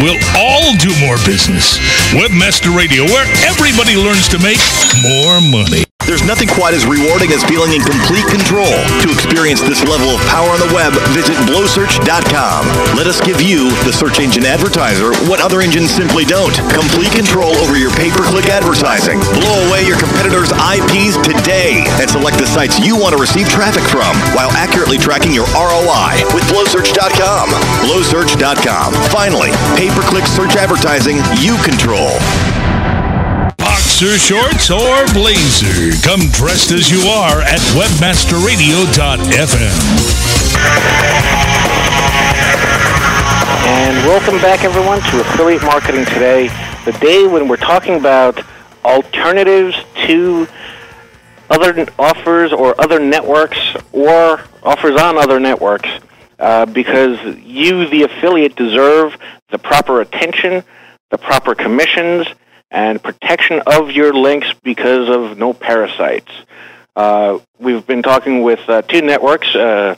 [0.00, 1.78] we'll all do more business.
[2.14, 4.58] Webmaster Radio, where everybody learns to make
[5.02, 5.87] more money.
[6.08, 8.72] There's nothing quite as rewarding as feeling in complete control.
[9.04, 12.64] To experience this level of power on the web, visit blowsearch.com.
[12.96, 16.56] Let us give you, the search engine advertiser, what other engines simply don't.
[16.72, 19.20] Complete control over your pay-per-click advertising.
[19.36, 23.84] Blow away your competitors' IPs today and select the sites you want to receive traffic
[23.84, 27.52] from while accurately tracking your ROI with blowsearch.com.
[27.84, 28.96] Blowsearch.com.
[29.12, 32.16] Finally, pay-per-click search advertising you control.
[33.98, 35.90] Boxer shorts or blazer.
[36.06, 39.26] Come dressed as you are at webmasterradio.fm.
[43.66, 46.46] And welcome back, everyone, to Affiliate Marketing Today,
[46.84, 48.40] the day when we're talking about
[48.84, 49.74] alternatives
[50.06, 50.46] to
[51.50, 55.88] other offers or other networks or offers on other networks
[56.38, 59.16] uh, because you, the affiliate, deserve
[59.50, 60.62] the proper attention,
[61.10, 62.28] the proper commissions,
[62.70, 66.32] and protection of your links because of no parasites.
[66.94, 69.94] Uh, we've been talking with uh, two networks, uh,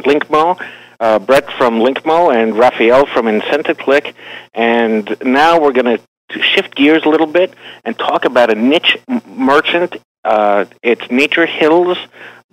[0.00, 0.62] Linkmo,
[1.00, 4.14] uh, Brett from Linkmo, and Raphael from Incentaclick,
[4.52, 7.54] and now we're going to shift gears a little bit
[7.84, 8.96] and talk about a niche
[9.26, 9.96] merchant.
[10.24, 11.10] Uh, it's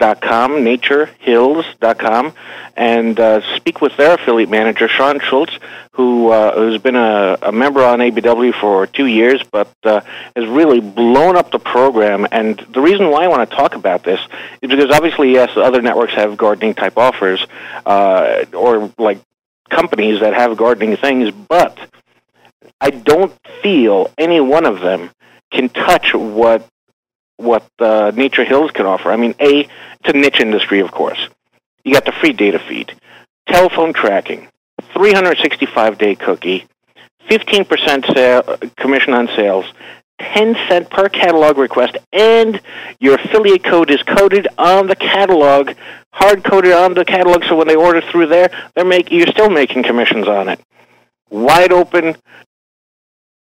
[0.02, 2.34] NatureHills.com, naturehills.com,
[2.76, 5.54] and uh, speak with their affiliate manager, Sean Schultz,
[5.94, 10.02] who uh, who's been a, a member on ABW for two years, but uh,
[10.36, 12.28] has really blown up the program.
[12.32, 14.20] And the reason why I want to talk about this
[14.62, 17.46] is because obviously, yes, other networks have gardening type offers,
[17.86, 19.20] uh, or like
[19.70, 21.78] companies that have gardening things, but
[22.80, 25.12] I don't feel any one of them
[25.52, 26.68] can touch what
[27.42, 29.12] what uh, Nature Hills can offer.
[29.12, 31.30] I mean, a it's a niche industry, of course.
[31.84, 32.94] You got the free data feed,
[33.48, 34.48] telephone tracking,
[34.94, 36.66] 365 day cookie,
[37.30, 39.66] 15% sale, commission on sales,
[40.20, 42.62] 10 cent per catalog request, and
[43.00, 45.72] your affiliate code is coded on the catalog,
[46.14, 47.44] hard coded on the catalog.
[47.46, 50.60] So when they order through there, they're make you're still making commissions on it.
[51.30, 52.16] Wide open,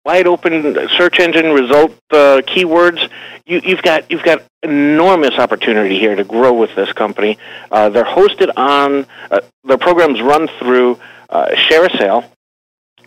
[0.05, 3.11] wide open search engine result uh, keywords.
[3.46, 7.38] You, you've got you've got enormous opportunity here to grow with this company.
[7.70, 10.98] Uh, they're hosted on uh, their programs run through
[11.30, 12.24] uh, Share a Sale,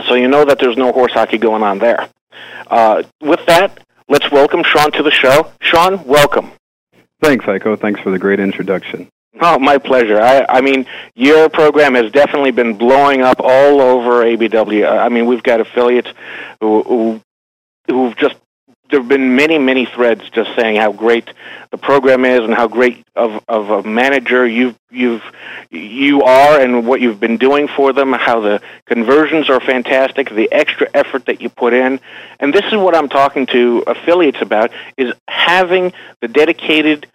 [0.07, 2.09] so you know that there's no horse hockey going on there.
[2.67, 3.79] Uh, with that,
[4.09, 5.51] let's welcome Sean to the show.
[5.61, 6.51] Sean, welcome.
[7.21, 7.79] Thanks, Haiko.
[7.79, 9.09] Thanks for the great introduction.
[9.39, 10.19] Oh, my pleasure.
[10.19, 10.85] I, I mean,
[11.15, 14.89] your program has definitely been blowing up all over ABW.
[14.89, 16.09] I mean, we've got affiliates
[16.59, 17.21] who, who
[17.87, 18.35] who've just
[18.89, 21.29] there have been many, many threads just saying how great
[21.71, 25.23] the program is and how great of, of a manager you've you've
[25.69, 28.13] you are and what you've been doing for them.
[28.13, 31.99] How the conversions are fantastic, the extra effort that you put in,
[32.39, 37.07] and this is what I'm talking to affiliates about: is having the dedicated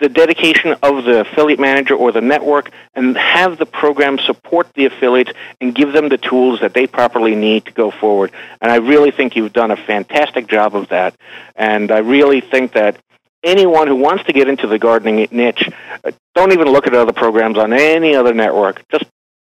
[0.00, 4.86] the dedication of the affiliate manager or the network and have the program support the
[4.86, 5.30] affiliates
[5.60, 8.32] and give them the tools that they properly need to go forward.
[8.60, 11.14] And I really think you've done a fantastic job of that.
[11.54, 12.98] And I really think that
[13.44, 15.68] anyone who wants to get into the gardening niche,
[16.02, 18.82] uh, don't even look at other programs on any other network.
[18.90, 19.04] Just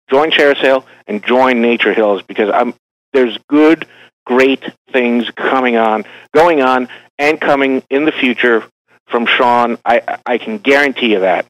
[0.09, 2.73] join ShareASale and join Nature Hills because I'm,
[3.11, 3.87] there's good,
[4.25, 6.87] great things coming on, going on,
[7.17, 8.63] and coming in the future
[9.15, 9.77] from Sean.
[9.85, 11.45] I, I can guarantee you that.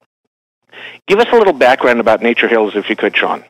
[1.07, 3.43] Give us a little background about Nature Hills, if you could, Sean.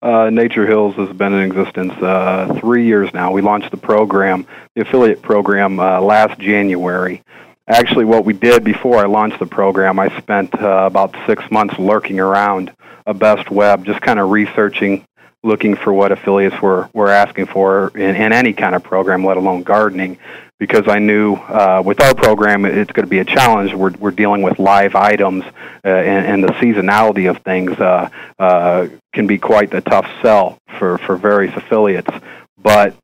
[0.00, 3.30] Uh, Nature Hills has been in existence uh, three years now.
[3.30, 7.22] We launched the program, the affiliate program, uh, last January.
[7.66, 11.78] Actually, what we did before I launched the program, I spent uh, about six months
[11.78, 12.72] lurking around
[13.06, 15.04] a best web, just kind of researching,
[15.42, 19.36] looking for what affiliates were, were asking for in, in any kind of program, let
[19.36, 20.16] alone gardening
[20.58, 23.72] because I knew uh, with our program it's going to be a challenge.
[23.74, 28.88] We're, we're dealing with live items, uh, and, and the seasonality of things uh, uh,
[29.12, 32.10] can be quite a tough sell for, for various affiliates.
[32.60, 32.96] But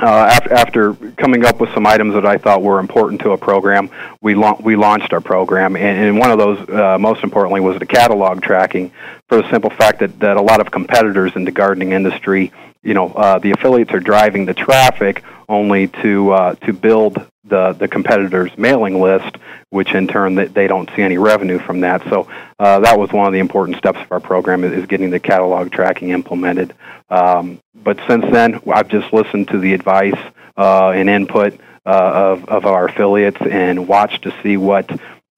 [0.00, 3.38] uh, after, after coming up with some items that I thought were important to a
[3.38, 3.90] program,
[4.20, 5.74] we, la- we launched our program.
[5.74, 8.92] And, and one of those, uh, most importantly, was the catalog tracking
[9.28, 12.52] for the simple fact that, that a lot of competitors in the gardening industry,
[12.82, 17.72] you know, uh, the affiliates are driving the traffic only to uh, to build the
[17.72, 19.36] the competitors' mailing list,
[19.70, 22.02] which in turn they, don't see any revenue from that.
[22.08, 25.20] So uh, that was one of the important steps of our program is, getting the
[25.20, 26.74] catalog tracking implemented.
[27.10, 30.18] Um, but since then, I've just listened to the advice
[30.56, 34.88] uh, and input uh, of of our affiliates and watched to see what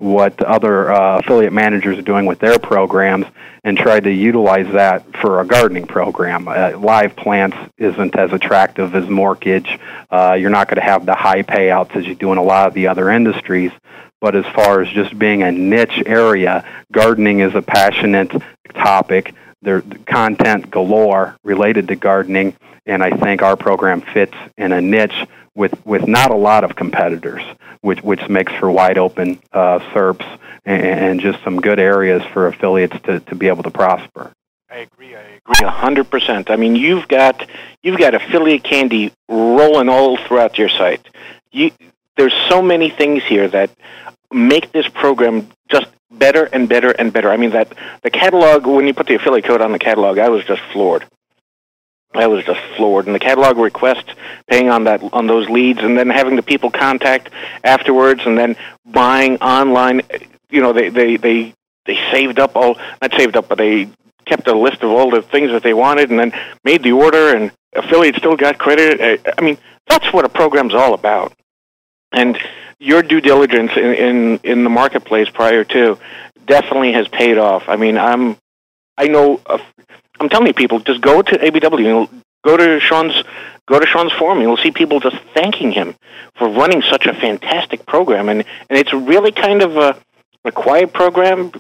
[0.01, 3.27] what other uh, affiliate managers are doing with their programs
[3.65, 6.49] and tried to utilize that for a gardening program.
[6.49, 9.79] Uh, live plants isn't as attractive as mortgage.
[10.11, 12.67] Uh, you're not going to have the high payouts as you do in a lot
[12.67, 13.73] of the other industries.
[14.23, 18.33] But as far as just being a niche area, gardening is a passionate
[18.73, 19.35] topic.
[19.61, 25.27] There's content galore related to gardening, and I think our program fits in a niche
[25.61, 27.43] with, with not a lot of competitors,
[27.83, 30.27] which, which makes for wide open uh, SERPs
[30.65, 34.33] and, and just some good areas for affiliates to, to be able to prosper.
[34.71, 35.15] I agree.
[35.15, 36.49] I agree a hundred percent.
[36.49, 37.47] I mean, you've got
[37.83, 41.07] you've got affiliate candy rolling all throughout your site.
[41.51, 41.73] You,
[42.17, 43.71] there's so many things here that
[44.33, 47.31] make this program just better and better and better.
[47.31, 50.29] I mean, that the catalog when you put the affiliate code on the catalog, I
[50.29, 51.05] was just floored.
[52.13, 53.07] I was just floored.
[53.07, 54.05] And the catalog request,
[54.49, 57.31] paying on that on those leads, and then having the people contact
[57.63, 60.03] afterwards, and then buying online.
[60.51, 61.55] You know, they they they
[61.87, 63.89] they saved up all not saved up, but they
[64.27, 66.33] kept a list of all the things that they wanted, and then
[66.65, 69.23] made the order, and affiliate still got credit.
[69.39, 71.33] I mean, that's what a program's all about.
[72.13, 72.37] And
[72.81, 75.99] your due diligence in in, in the marketplace prior to
[76.47, 77.69] definitely has paid off.
[77.69, 78.37] I mean, I'm
[78.99, 79.41] I know
[80.21, 83.23] I'm telling you, people, just go to ABW and go to Sean's
[83.67, 84.39] go to Sean's forum.
[84.39, 85.95] And You'll see people just thanking him
[86.35, 89.97] for running such a fantastic program, and and it's really kind of a,
[90.45, 91.53] a quiet program.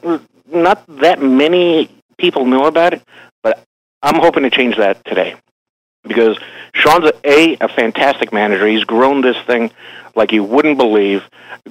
[0.46, 1.88] Not that many
[2.18, 3.02] people know about it,
[3.42, 3.64] but
[4.02, 5.36] I'm hoping to change that today
[6.02, 6.38] because
[6.74, 8.66] Sean's a, a, a fantastic manager.
[8.66, 9.70] He's grown this thing
[10.14, 11.22] like you wouldn't believe,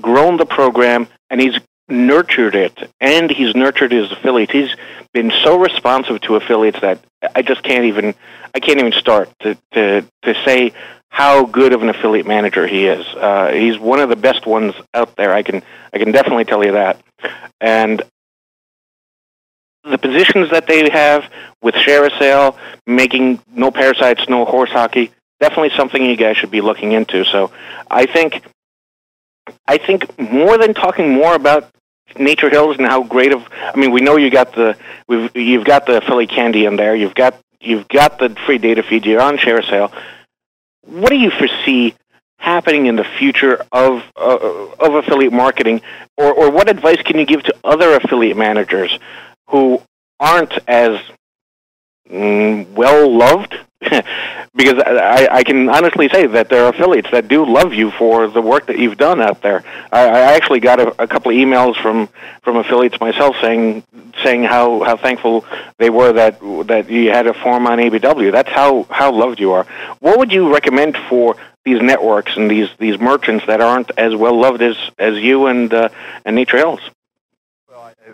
[0.02, 1.58] grown the program, and he's
[1.90, 4.52] nurtured it, and he's nurtured his affiliates.
[4.52, 4.76] He's
[5.14, 7.00] been so responsive to affiliates that
[7.36, 8.16] I just can't even
[8.54, 10.74] I can't even start to to to say
[11.10, 13.06] how good of an affiliate manager he is.
[13.08, 15.34] Uh, he's one of the best ones out there.
[15.34, 15.64] I can
[15.94, 17.02] I can definitely tell you that.
[17.60, 18.02] And
[19.84, 21.24] the positions that they have
[21.62, 26.92] with ShareASale, making no parasites, no horse hockey, definitely something you guys should be looking
[26.92, 27.26] into.
[27.26, 27.52] So
[27.90, 28.44] I think
[29.68, 31.70] I think more than talking more about
[32.18, 35.66] Nature Hills and how great of I mean we know you got the we've you've
[35.66, 36.96] got the Philly candy in there.
[36.96, 39.06] You've got you've got the free data feed.
[39.06, 39.92] You're on ShareASale.
[40.86, 41.96] What do you foresee
[42.38, 45.82] happening in the future of uh, of affiliate marketing,
[46.18, 48.98] or or what advice can you give to other affiliate managers
[49.50, 49.82] who
[50.20, 51.00] aren't as
[52.10, 53.56] mm, well loved
[54.56, 58.28] because I, I can honestly say that there are affiliates that do love you for
[58.28, 59.64] the work that you've done out there.
[59.92, 62.10] I, I actually got a, a couple of emails from
[62.42, 63.84] from affiliates myself saying
[64.24, 65.46] saying how, how thankful
[65.78, 68.32] they were that that you had a form on ABW.
[68.32, 69.66] That's how how loved you are.
[70.00, 71.36] What would you recommend for
[71.66, 75.74] these networks and these these merchants that aren't as well loved as as you and
[75.74, 75.90] uh,
[76.26, 76.82] and Nature Hills?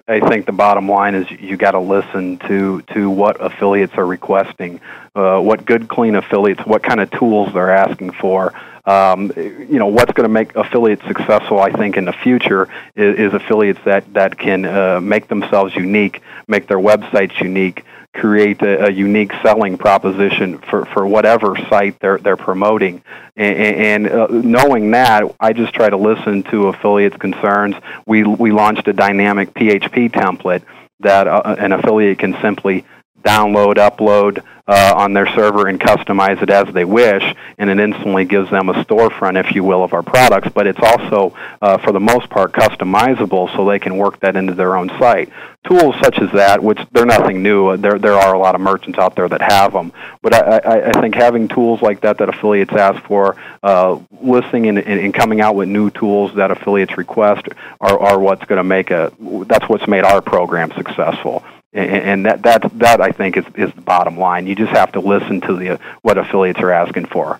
[0.07, 4.05] I think the bottom line is you got to listen to to what affiliates are
[4.05, 4.79] requesting,
[5.15, 8.53] uh, what good clean affiliates, what kind of tools they're asking for.
[8.85, 11.59] Um, you know what's going to make affiliates successful.
[11.59, 16.21] I think in the future is, is affiliates that that can uh, make themselves unique,
[16.47, 17.83] make their websites unique,
[18.15, 23.03] create a, a, unique selling proposition for, for whatever site they're they're promoting.
[23.35, 27.75] And, and uh, knowing that, I just try to listen to affiliates' concerns.
[28.05, 30.63] We we launched a dynamic PHP template
[31.01, 32.85] that uh, an affiliate can simply
[33.21, 37.23] download, upload uh, on their server and customize it as they wish,
[37.57, 40.49] and it instantly gives them a storefront, if you will, of our products.
[40.53, 44.53] But it's also, uh, for the most part, customizable so they can work that into
[44.53, 45.29] their own site.
[45.67, 48.99] Tools such as that, which they're nothing new, there, there are a lot of merchants
[48.99, 49.91] out there that have them.
[50.21, 54.67] But I, I, I think having tools like that that affiliates ask for, uh, listening
[54.67, 57.47] and, and, and coming out with new tools that affiliates request
[57.81, 59.11] are, are what's going to make a,
[59.47, 61.43] that's what's made our program successful
[61.75, 64.47] and that that that I think is is the bottom line.
[64.47, 67.39] You just have to listen to the what affiliates are asking for.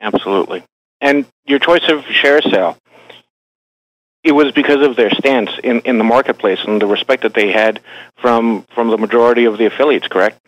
[0.00, 0.64] Absolutely.
[1.00, 2.76] And your choice of ShareASale,
[4.22, 7.50] it was because of their stance in, in the marketplace and the respect that they
[7.50, 7.80] had
[8.16, 10.38] from from the majority of the affiliates, correct?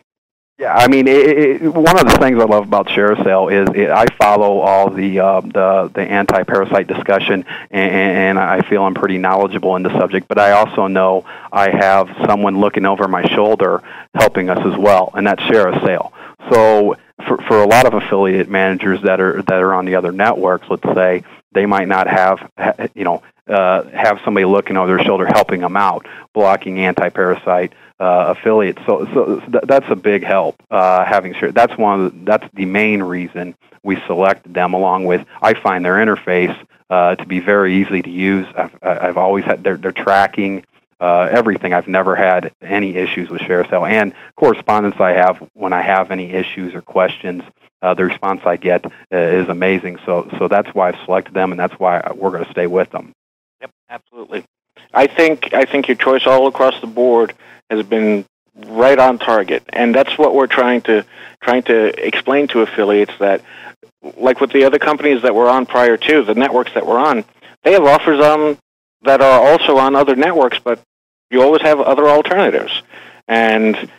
[0.57, 3.89] Yeah, I mean, it, it, one of the things I love about ShareASale is it,
[3.89, 9.17] I follow all the uh, the, the anti-parasite discussion, and, and I feel I'm pretty
[9.17, 10.29] knowledgeable in the subject.
[10.29, 13.83] But I also know I have someone looking over my shoulder
[14.13, 16.13] helping us as well, and that's ShareASale.
[16.49, 16.95] So
[17.27, 20.69] for for a lot of affiliate managers that are that are on the other networks,
[20.69, 22.49] let's say they might not have
[22.93, 28.33] you know uh, have somebody looking over their shoulder helping them out, blocking anti-parasite uh,
[28.37, 28.81] affiliates.
[28.85, 30.55] So, so th- that's a big help.
[30.69, 34.73] Uh, having sure that's one the, that's the main reason we selected them.
[34.73, 36.55] Along with I find their interface
[36.89, 38.47] uh, to be very easy to use.
[38.55, 40.63] I've, I've always had their, their tracking.
[40.97, 41.73] Uh, everything.
[41.73, 46.31] I've never had any issues with ShareASale and correspondence I have when I have any
[46.31, 47.43] issues or questions.
[47.81, 49.99] Uh, the response I get uh, is amazing.
[50.05, 52.91] So, so that's why I've selected them, and that's why we're going to stay with
[52.91, 53.11] them.
[53.59, 54.45] Yep, absolutely.
[54.93, 57.33] I think I think your choice all across the board
[57.69, 58.25] has been
[58.67, 61.05] right on target, and that's what we're trying to
[61.41, 63.41] trying to explain to affiliates that,
[64.17, 67.23] like with the other companies that we're on prior to the networks that we're on,
[67.63, 68.57] they have offers on
[69.03, 70.79] that are also on other networks, but
[71.29, 72.81] you always have other alternatives,
[73.27, 73.89] and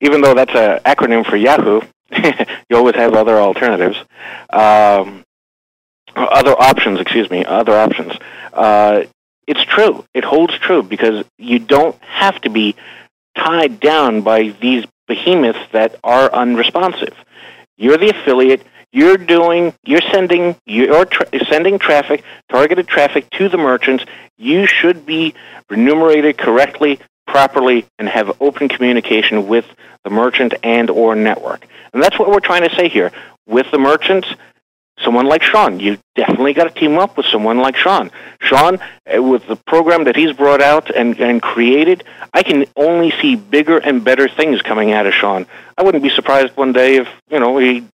[0.00, 1.80] even though that's an acronym for Yahoo,
[2.70, 3.96] you always have other alternatives.
[4.50, 5.24] Um,
[6.14, 8.12] other options, excuse me, other options.
[8.52, 9.04] Uh,
[9.46, 10.04] it's true.
[10.14, 12.76] It holds true because you don't have to be
[13.36, 17.14] tied down by these behemoths that are unresponsive.
[17.76, 18.64] You're the affiliate.
[18.92, 19.74] You're doing.
[19.84, 20.56] You're sending.
[20.66, 24.04] You're tra- sending traffic, targeted traffic to the merchants.
[24.38, 25.34] You should be
[25.70, 29.64] remunerated correctly, properly, and have open communication with
[30.04, 31.66] the merchant and or network.
[31.92, 33.12] And that's what we're trying to say here.
[33.46, 34.28] With the merchants,
[35.00, 35.80] someone like Sean.
[35.80, 38.10] You definitely got to team up with someone like Sean.
[38.40, 38.78] Sean,
[39.12, 43.36] uh, with the program that he's brought out and, and created, I can only see
[43.36, 45.46] bigger and better things coming out of Sean.
[45.76, 47.86] I wouldn't be surprised one day if you know he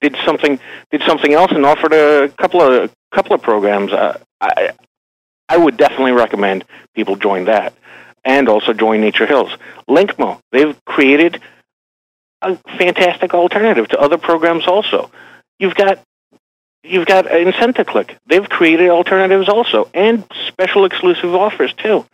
[0.00, 0.58] did something
[0.90, 3.92] did something else and offered a couple of couple of programs.
[3.92, 4.72] Uh, I
[5.48, 7.74] I would definitely recommend people join that
[8.24, 9.50] and also join Nature Hills.
[9.88, 11.40] Linkmo, they've created
[12.40, 15.10] a fantastic alternative to other programs also.
[15.58, 16.00] You've got
[16.84, 18.16] You've got IncentaClick.
[18.26, 22.04] They've created alternatives also and special exclusive offers too.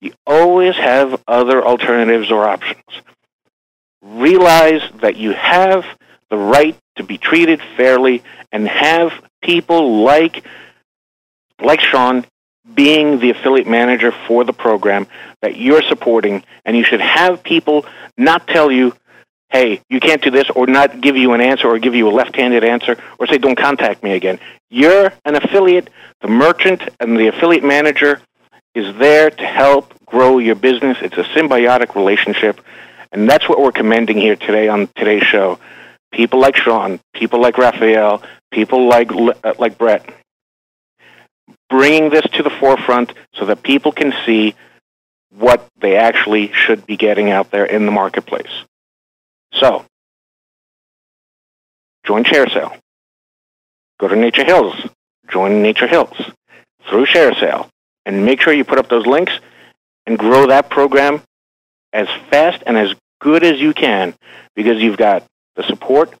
[0.00, 2.82] You always have other alternatives or options.
[4.02, 5.84] Realize that you have
[6.30, 10.44] the right to be treated fairly and have people like
[11.60, 12.24] like Sean
[12.74, 15.06] being the affiliate manager for the program
[15.42, 17.84] that you're supporting and you should have people
[18.16, 18.94] not tell you
[19.50, 22.10] hey, you can't do this, or not give you an answer, or give you a
[22.10, 24.38] left-handed answer, or say, don't contact me again.
[24.70, 25.90] You're an affiliate.
[26.20, 28.20] The merchant and the affiliate manager
[28.74, 30.98] is there to help grow your business.
[31.00, 32.60] It's a symbiotic relationship,
[33.12, 35.58] and that's what we're commending here today on today's show.
[36.12, 40.08] People like Sean, people like Raphael, people like uh, like Brett,
[41.68, 44.54] bringing this to the forefront so that people can see
[45.30, 48.64] what they actually should be getting out there in the marketplace.
[49.52, 49.84] So,
[52.04, 52.78] join ShareASale.
[53.98, 54.74] Go to Nature Hills,
[55.28, 56.16] join Nature Hills
[56.88, 57.68] through ShareASale,
[58.06, 59.32] and make sure you put up those links
[60.06, 61.22] and grow that program
[61.92, 64.14] as fast and as good as you can
[64.54, 65.24] because you've got
[65.56, 66.14] the support,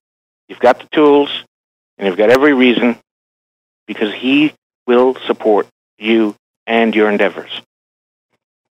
[0.48, 1.44] you've got the tools,
[1.96, 2.98] and you've got every reason
[3.86, 4.52] because he
[4.86, 5.66] will support
[5.98, 6.34] you
[6.66, 7.50] and your endeavors.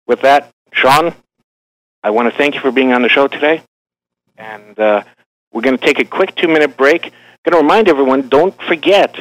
[0.08, 1.14] With that, Sean,
[2.04, 3.62] I want to thank you for being on the show today.
[4.38, 5.04] And uh,
[5.52, 7.02] we're going to take a quick two minute break.
[7.44, 9.16] Going to remind everyone don't forget,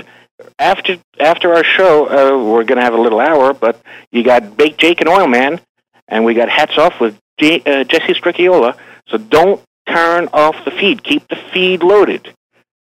[0.58, 4.56] after, after our show, uh, we're going to have a little hour, but you got
[4.56, 5.60] Bake Jake and Oil Man,
[6.08, 8.76] and we got Hats Off with J- uh, Jessie Stricchiola.
[9.08, 11.02] So don't turn off the feed.
[11.02, 12.32] Keep the feed loaded.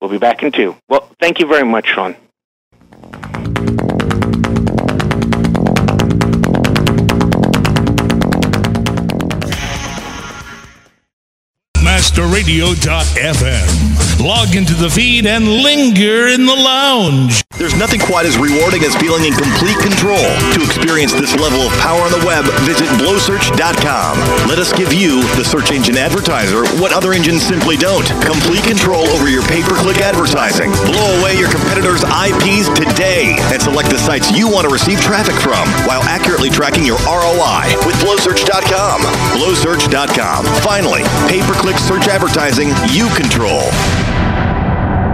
[0.01, 0.77] We'll be back in two.
[0.89, 2.15] Well, thank you very much, Sean.
[12.15, 13.67] masterradio.fm.
[14.23, 17.43] Log into the feed and linger in the lounge.
[17.59, 20.23] There's nothing quite as rewarding as feeling in complete control.
[20.55, 24.13] To experience this level of power on the web, visit blowsearch.com.
[24.47, 28.07] Let us give you, the search engine advertiser, what other engines simply don't.
[28.23, 30.71] Complete control over your pay-per-click advertising.
[30.87, 35.35] Blow away your competitors' IPs today and select the sites you want to receive traffic
[35.43, 39.03] from while accurately tracking your ROI with blowsearch.com.
[39.35, 40.47] Blowsearch.com.
[40.63, 44.04] Finally, pay-per-click search advertising you control.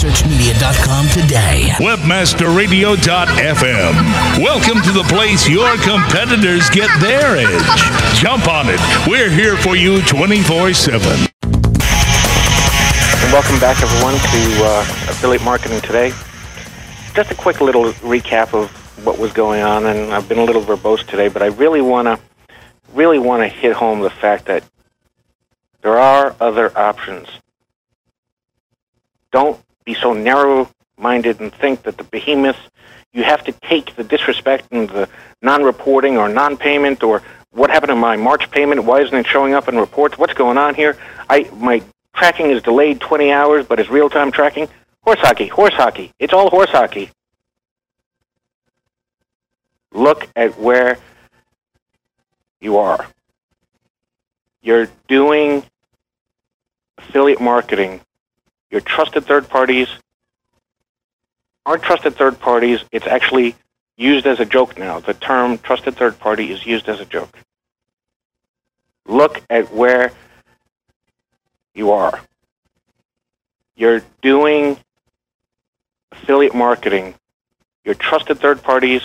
[0.00, 1.68] searchmedia.com today.
[1.76, 4.42] Webmasterradio.fm.
[4.42, 8.18] Welcome to the place your competitors get their edge.
[8.18, 8.80] Jump on it.
[9.06, 11.02] We're here for you 24 7.
[13.30, 14.80] Welcome back, everyone, to uh,
[15.10, 16.14] Affiliate Marketing Today.
[17.14, 18.70] Just a quick little recap of
[19.04, 22.06] what was going on, and I've been a little verbose today, but I really want
[22.06, 22.18] to
[22.94, 24.64] really want to hit home the fact that
[25.82, 27.28] there are other options.
[29.30, 32.60] Don't be so narrow-minded and think that the behemoths
[33.12, 35.08] you have to take the disrespect and the
[35.42, 38.84] non-reporting or non-payment or what happened to my March payment?
[38.84, 40.16] Why isn't it showing up in reports?
[40.16, 40.96] What's going on here?
[41.28, 41.82] I my
[42.14, 44.68] tracking is delayed 20 hours, but it's real-time tracking.
[45.02, 46.12] Horse hockey, horse hockey.
[46.20, 47.10] It's all horse hockey.
[49.92, 50.98] Look at where
[52.60, 53.08] you are.
[54.62, 55.64] You're doing
[56.98, 58.02] affiliate marketing
[58.70, 59.88] your trusted third parties
[61.66, 62.84] aren't trusted third parties.
[62.92, 63.56] It's actually
[63.96, 65.00] used as a joke now.
[65.00, 67.36] The term trusted third party is used as a joke.
[69.06, 70.12] Look at where
[71.74, 72.20] you are.
[73.76, 74.78] You're doing
[76.12, 77.14] affiliate marketing.
[77.84, 79.02] Your trusted third parties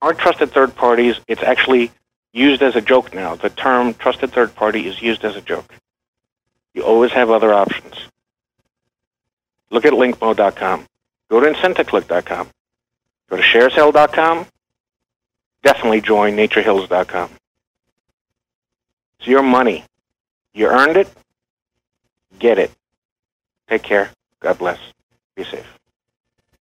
[0.00, 1.16] aren't trusted third parties.
[1.28, 1.90] It's actually
[2.32, 3.34] used as a joke now.
[3.34, 5.72] The term trusted third party is used as a joke.
[6.74, 7.94] You always have other options.
[9.70, 10.86] Look at linkmo.com.
[11.30, 12.48] Go to incentaclick.com.
[13.30, 14.46] Go to shareasale.com.
[15.62, 17.30] Definitely join naturehills.com.
[19.18, 19.84] It's your money.
[20.52, 21.08] You earned it.
[22.38, 22.70] Get it.
[23.68, 24.10] Take care.
[24.40, 24.78] God bless.
[25.36, 25.71] Be safe.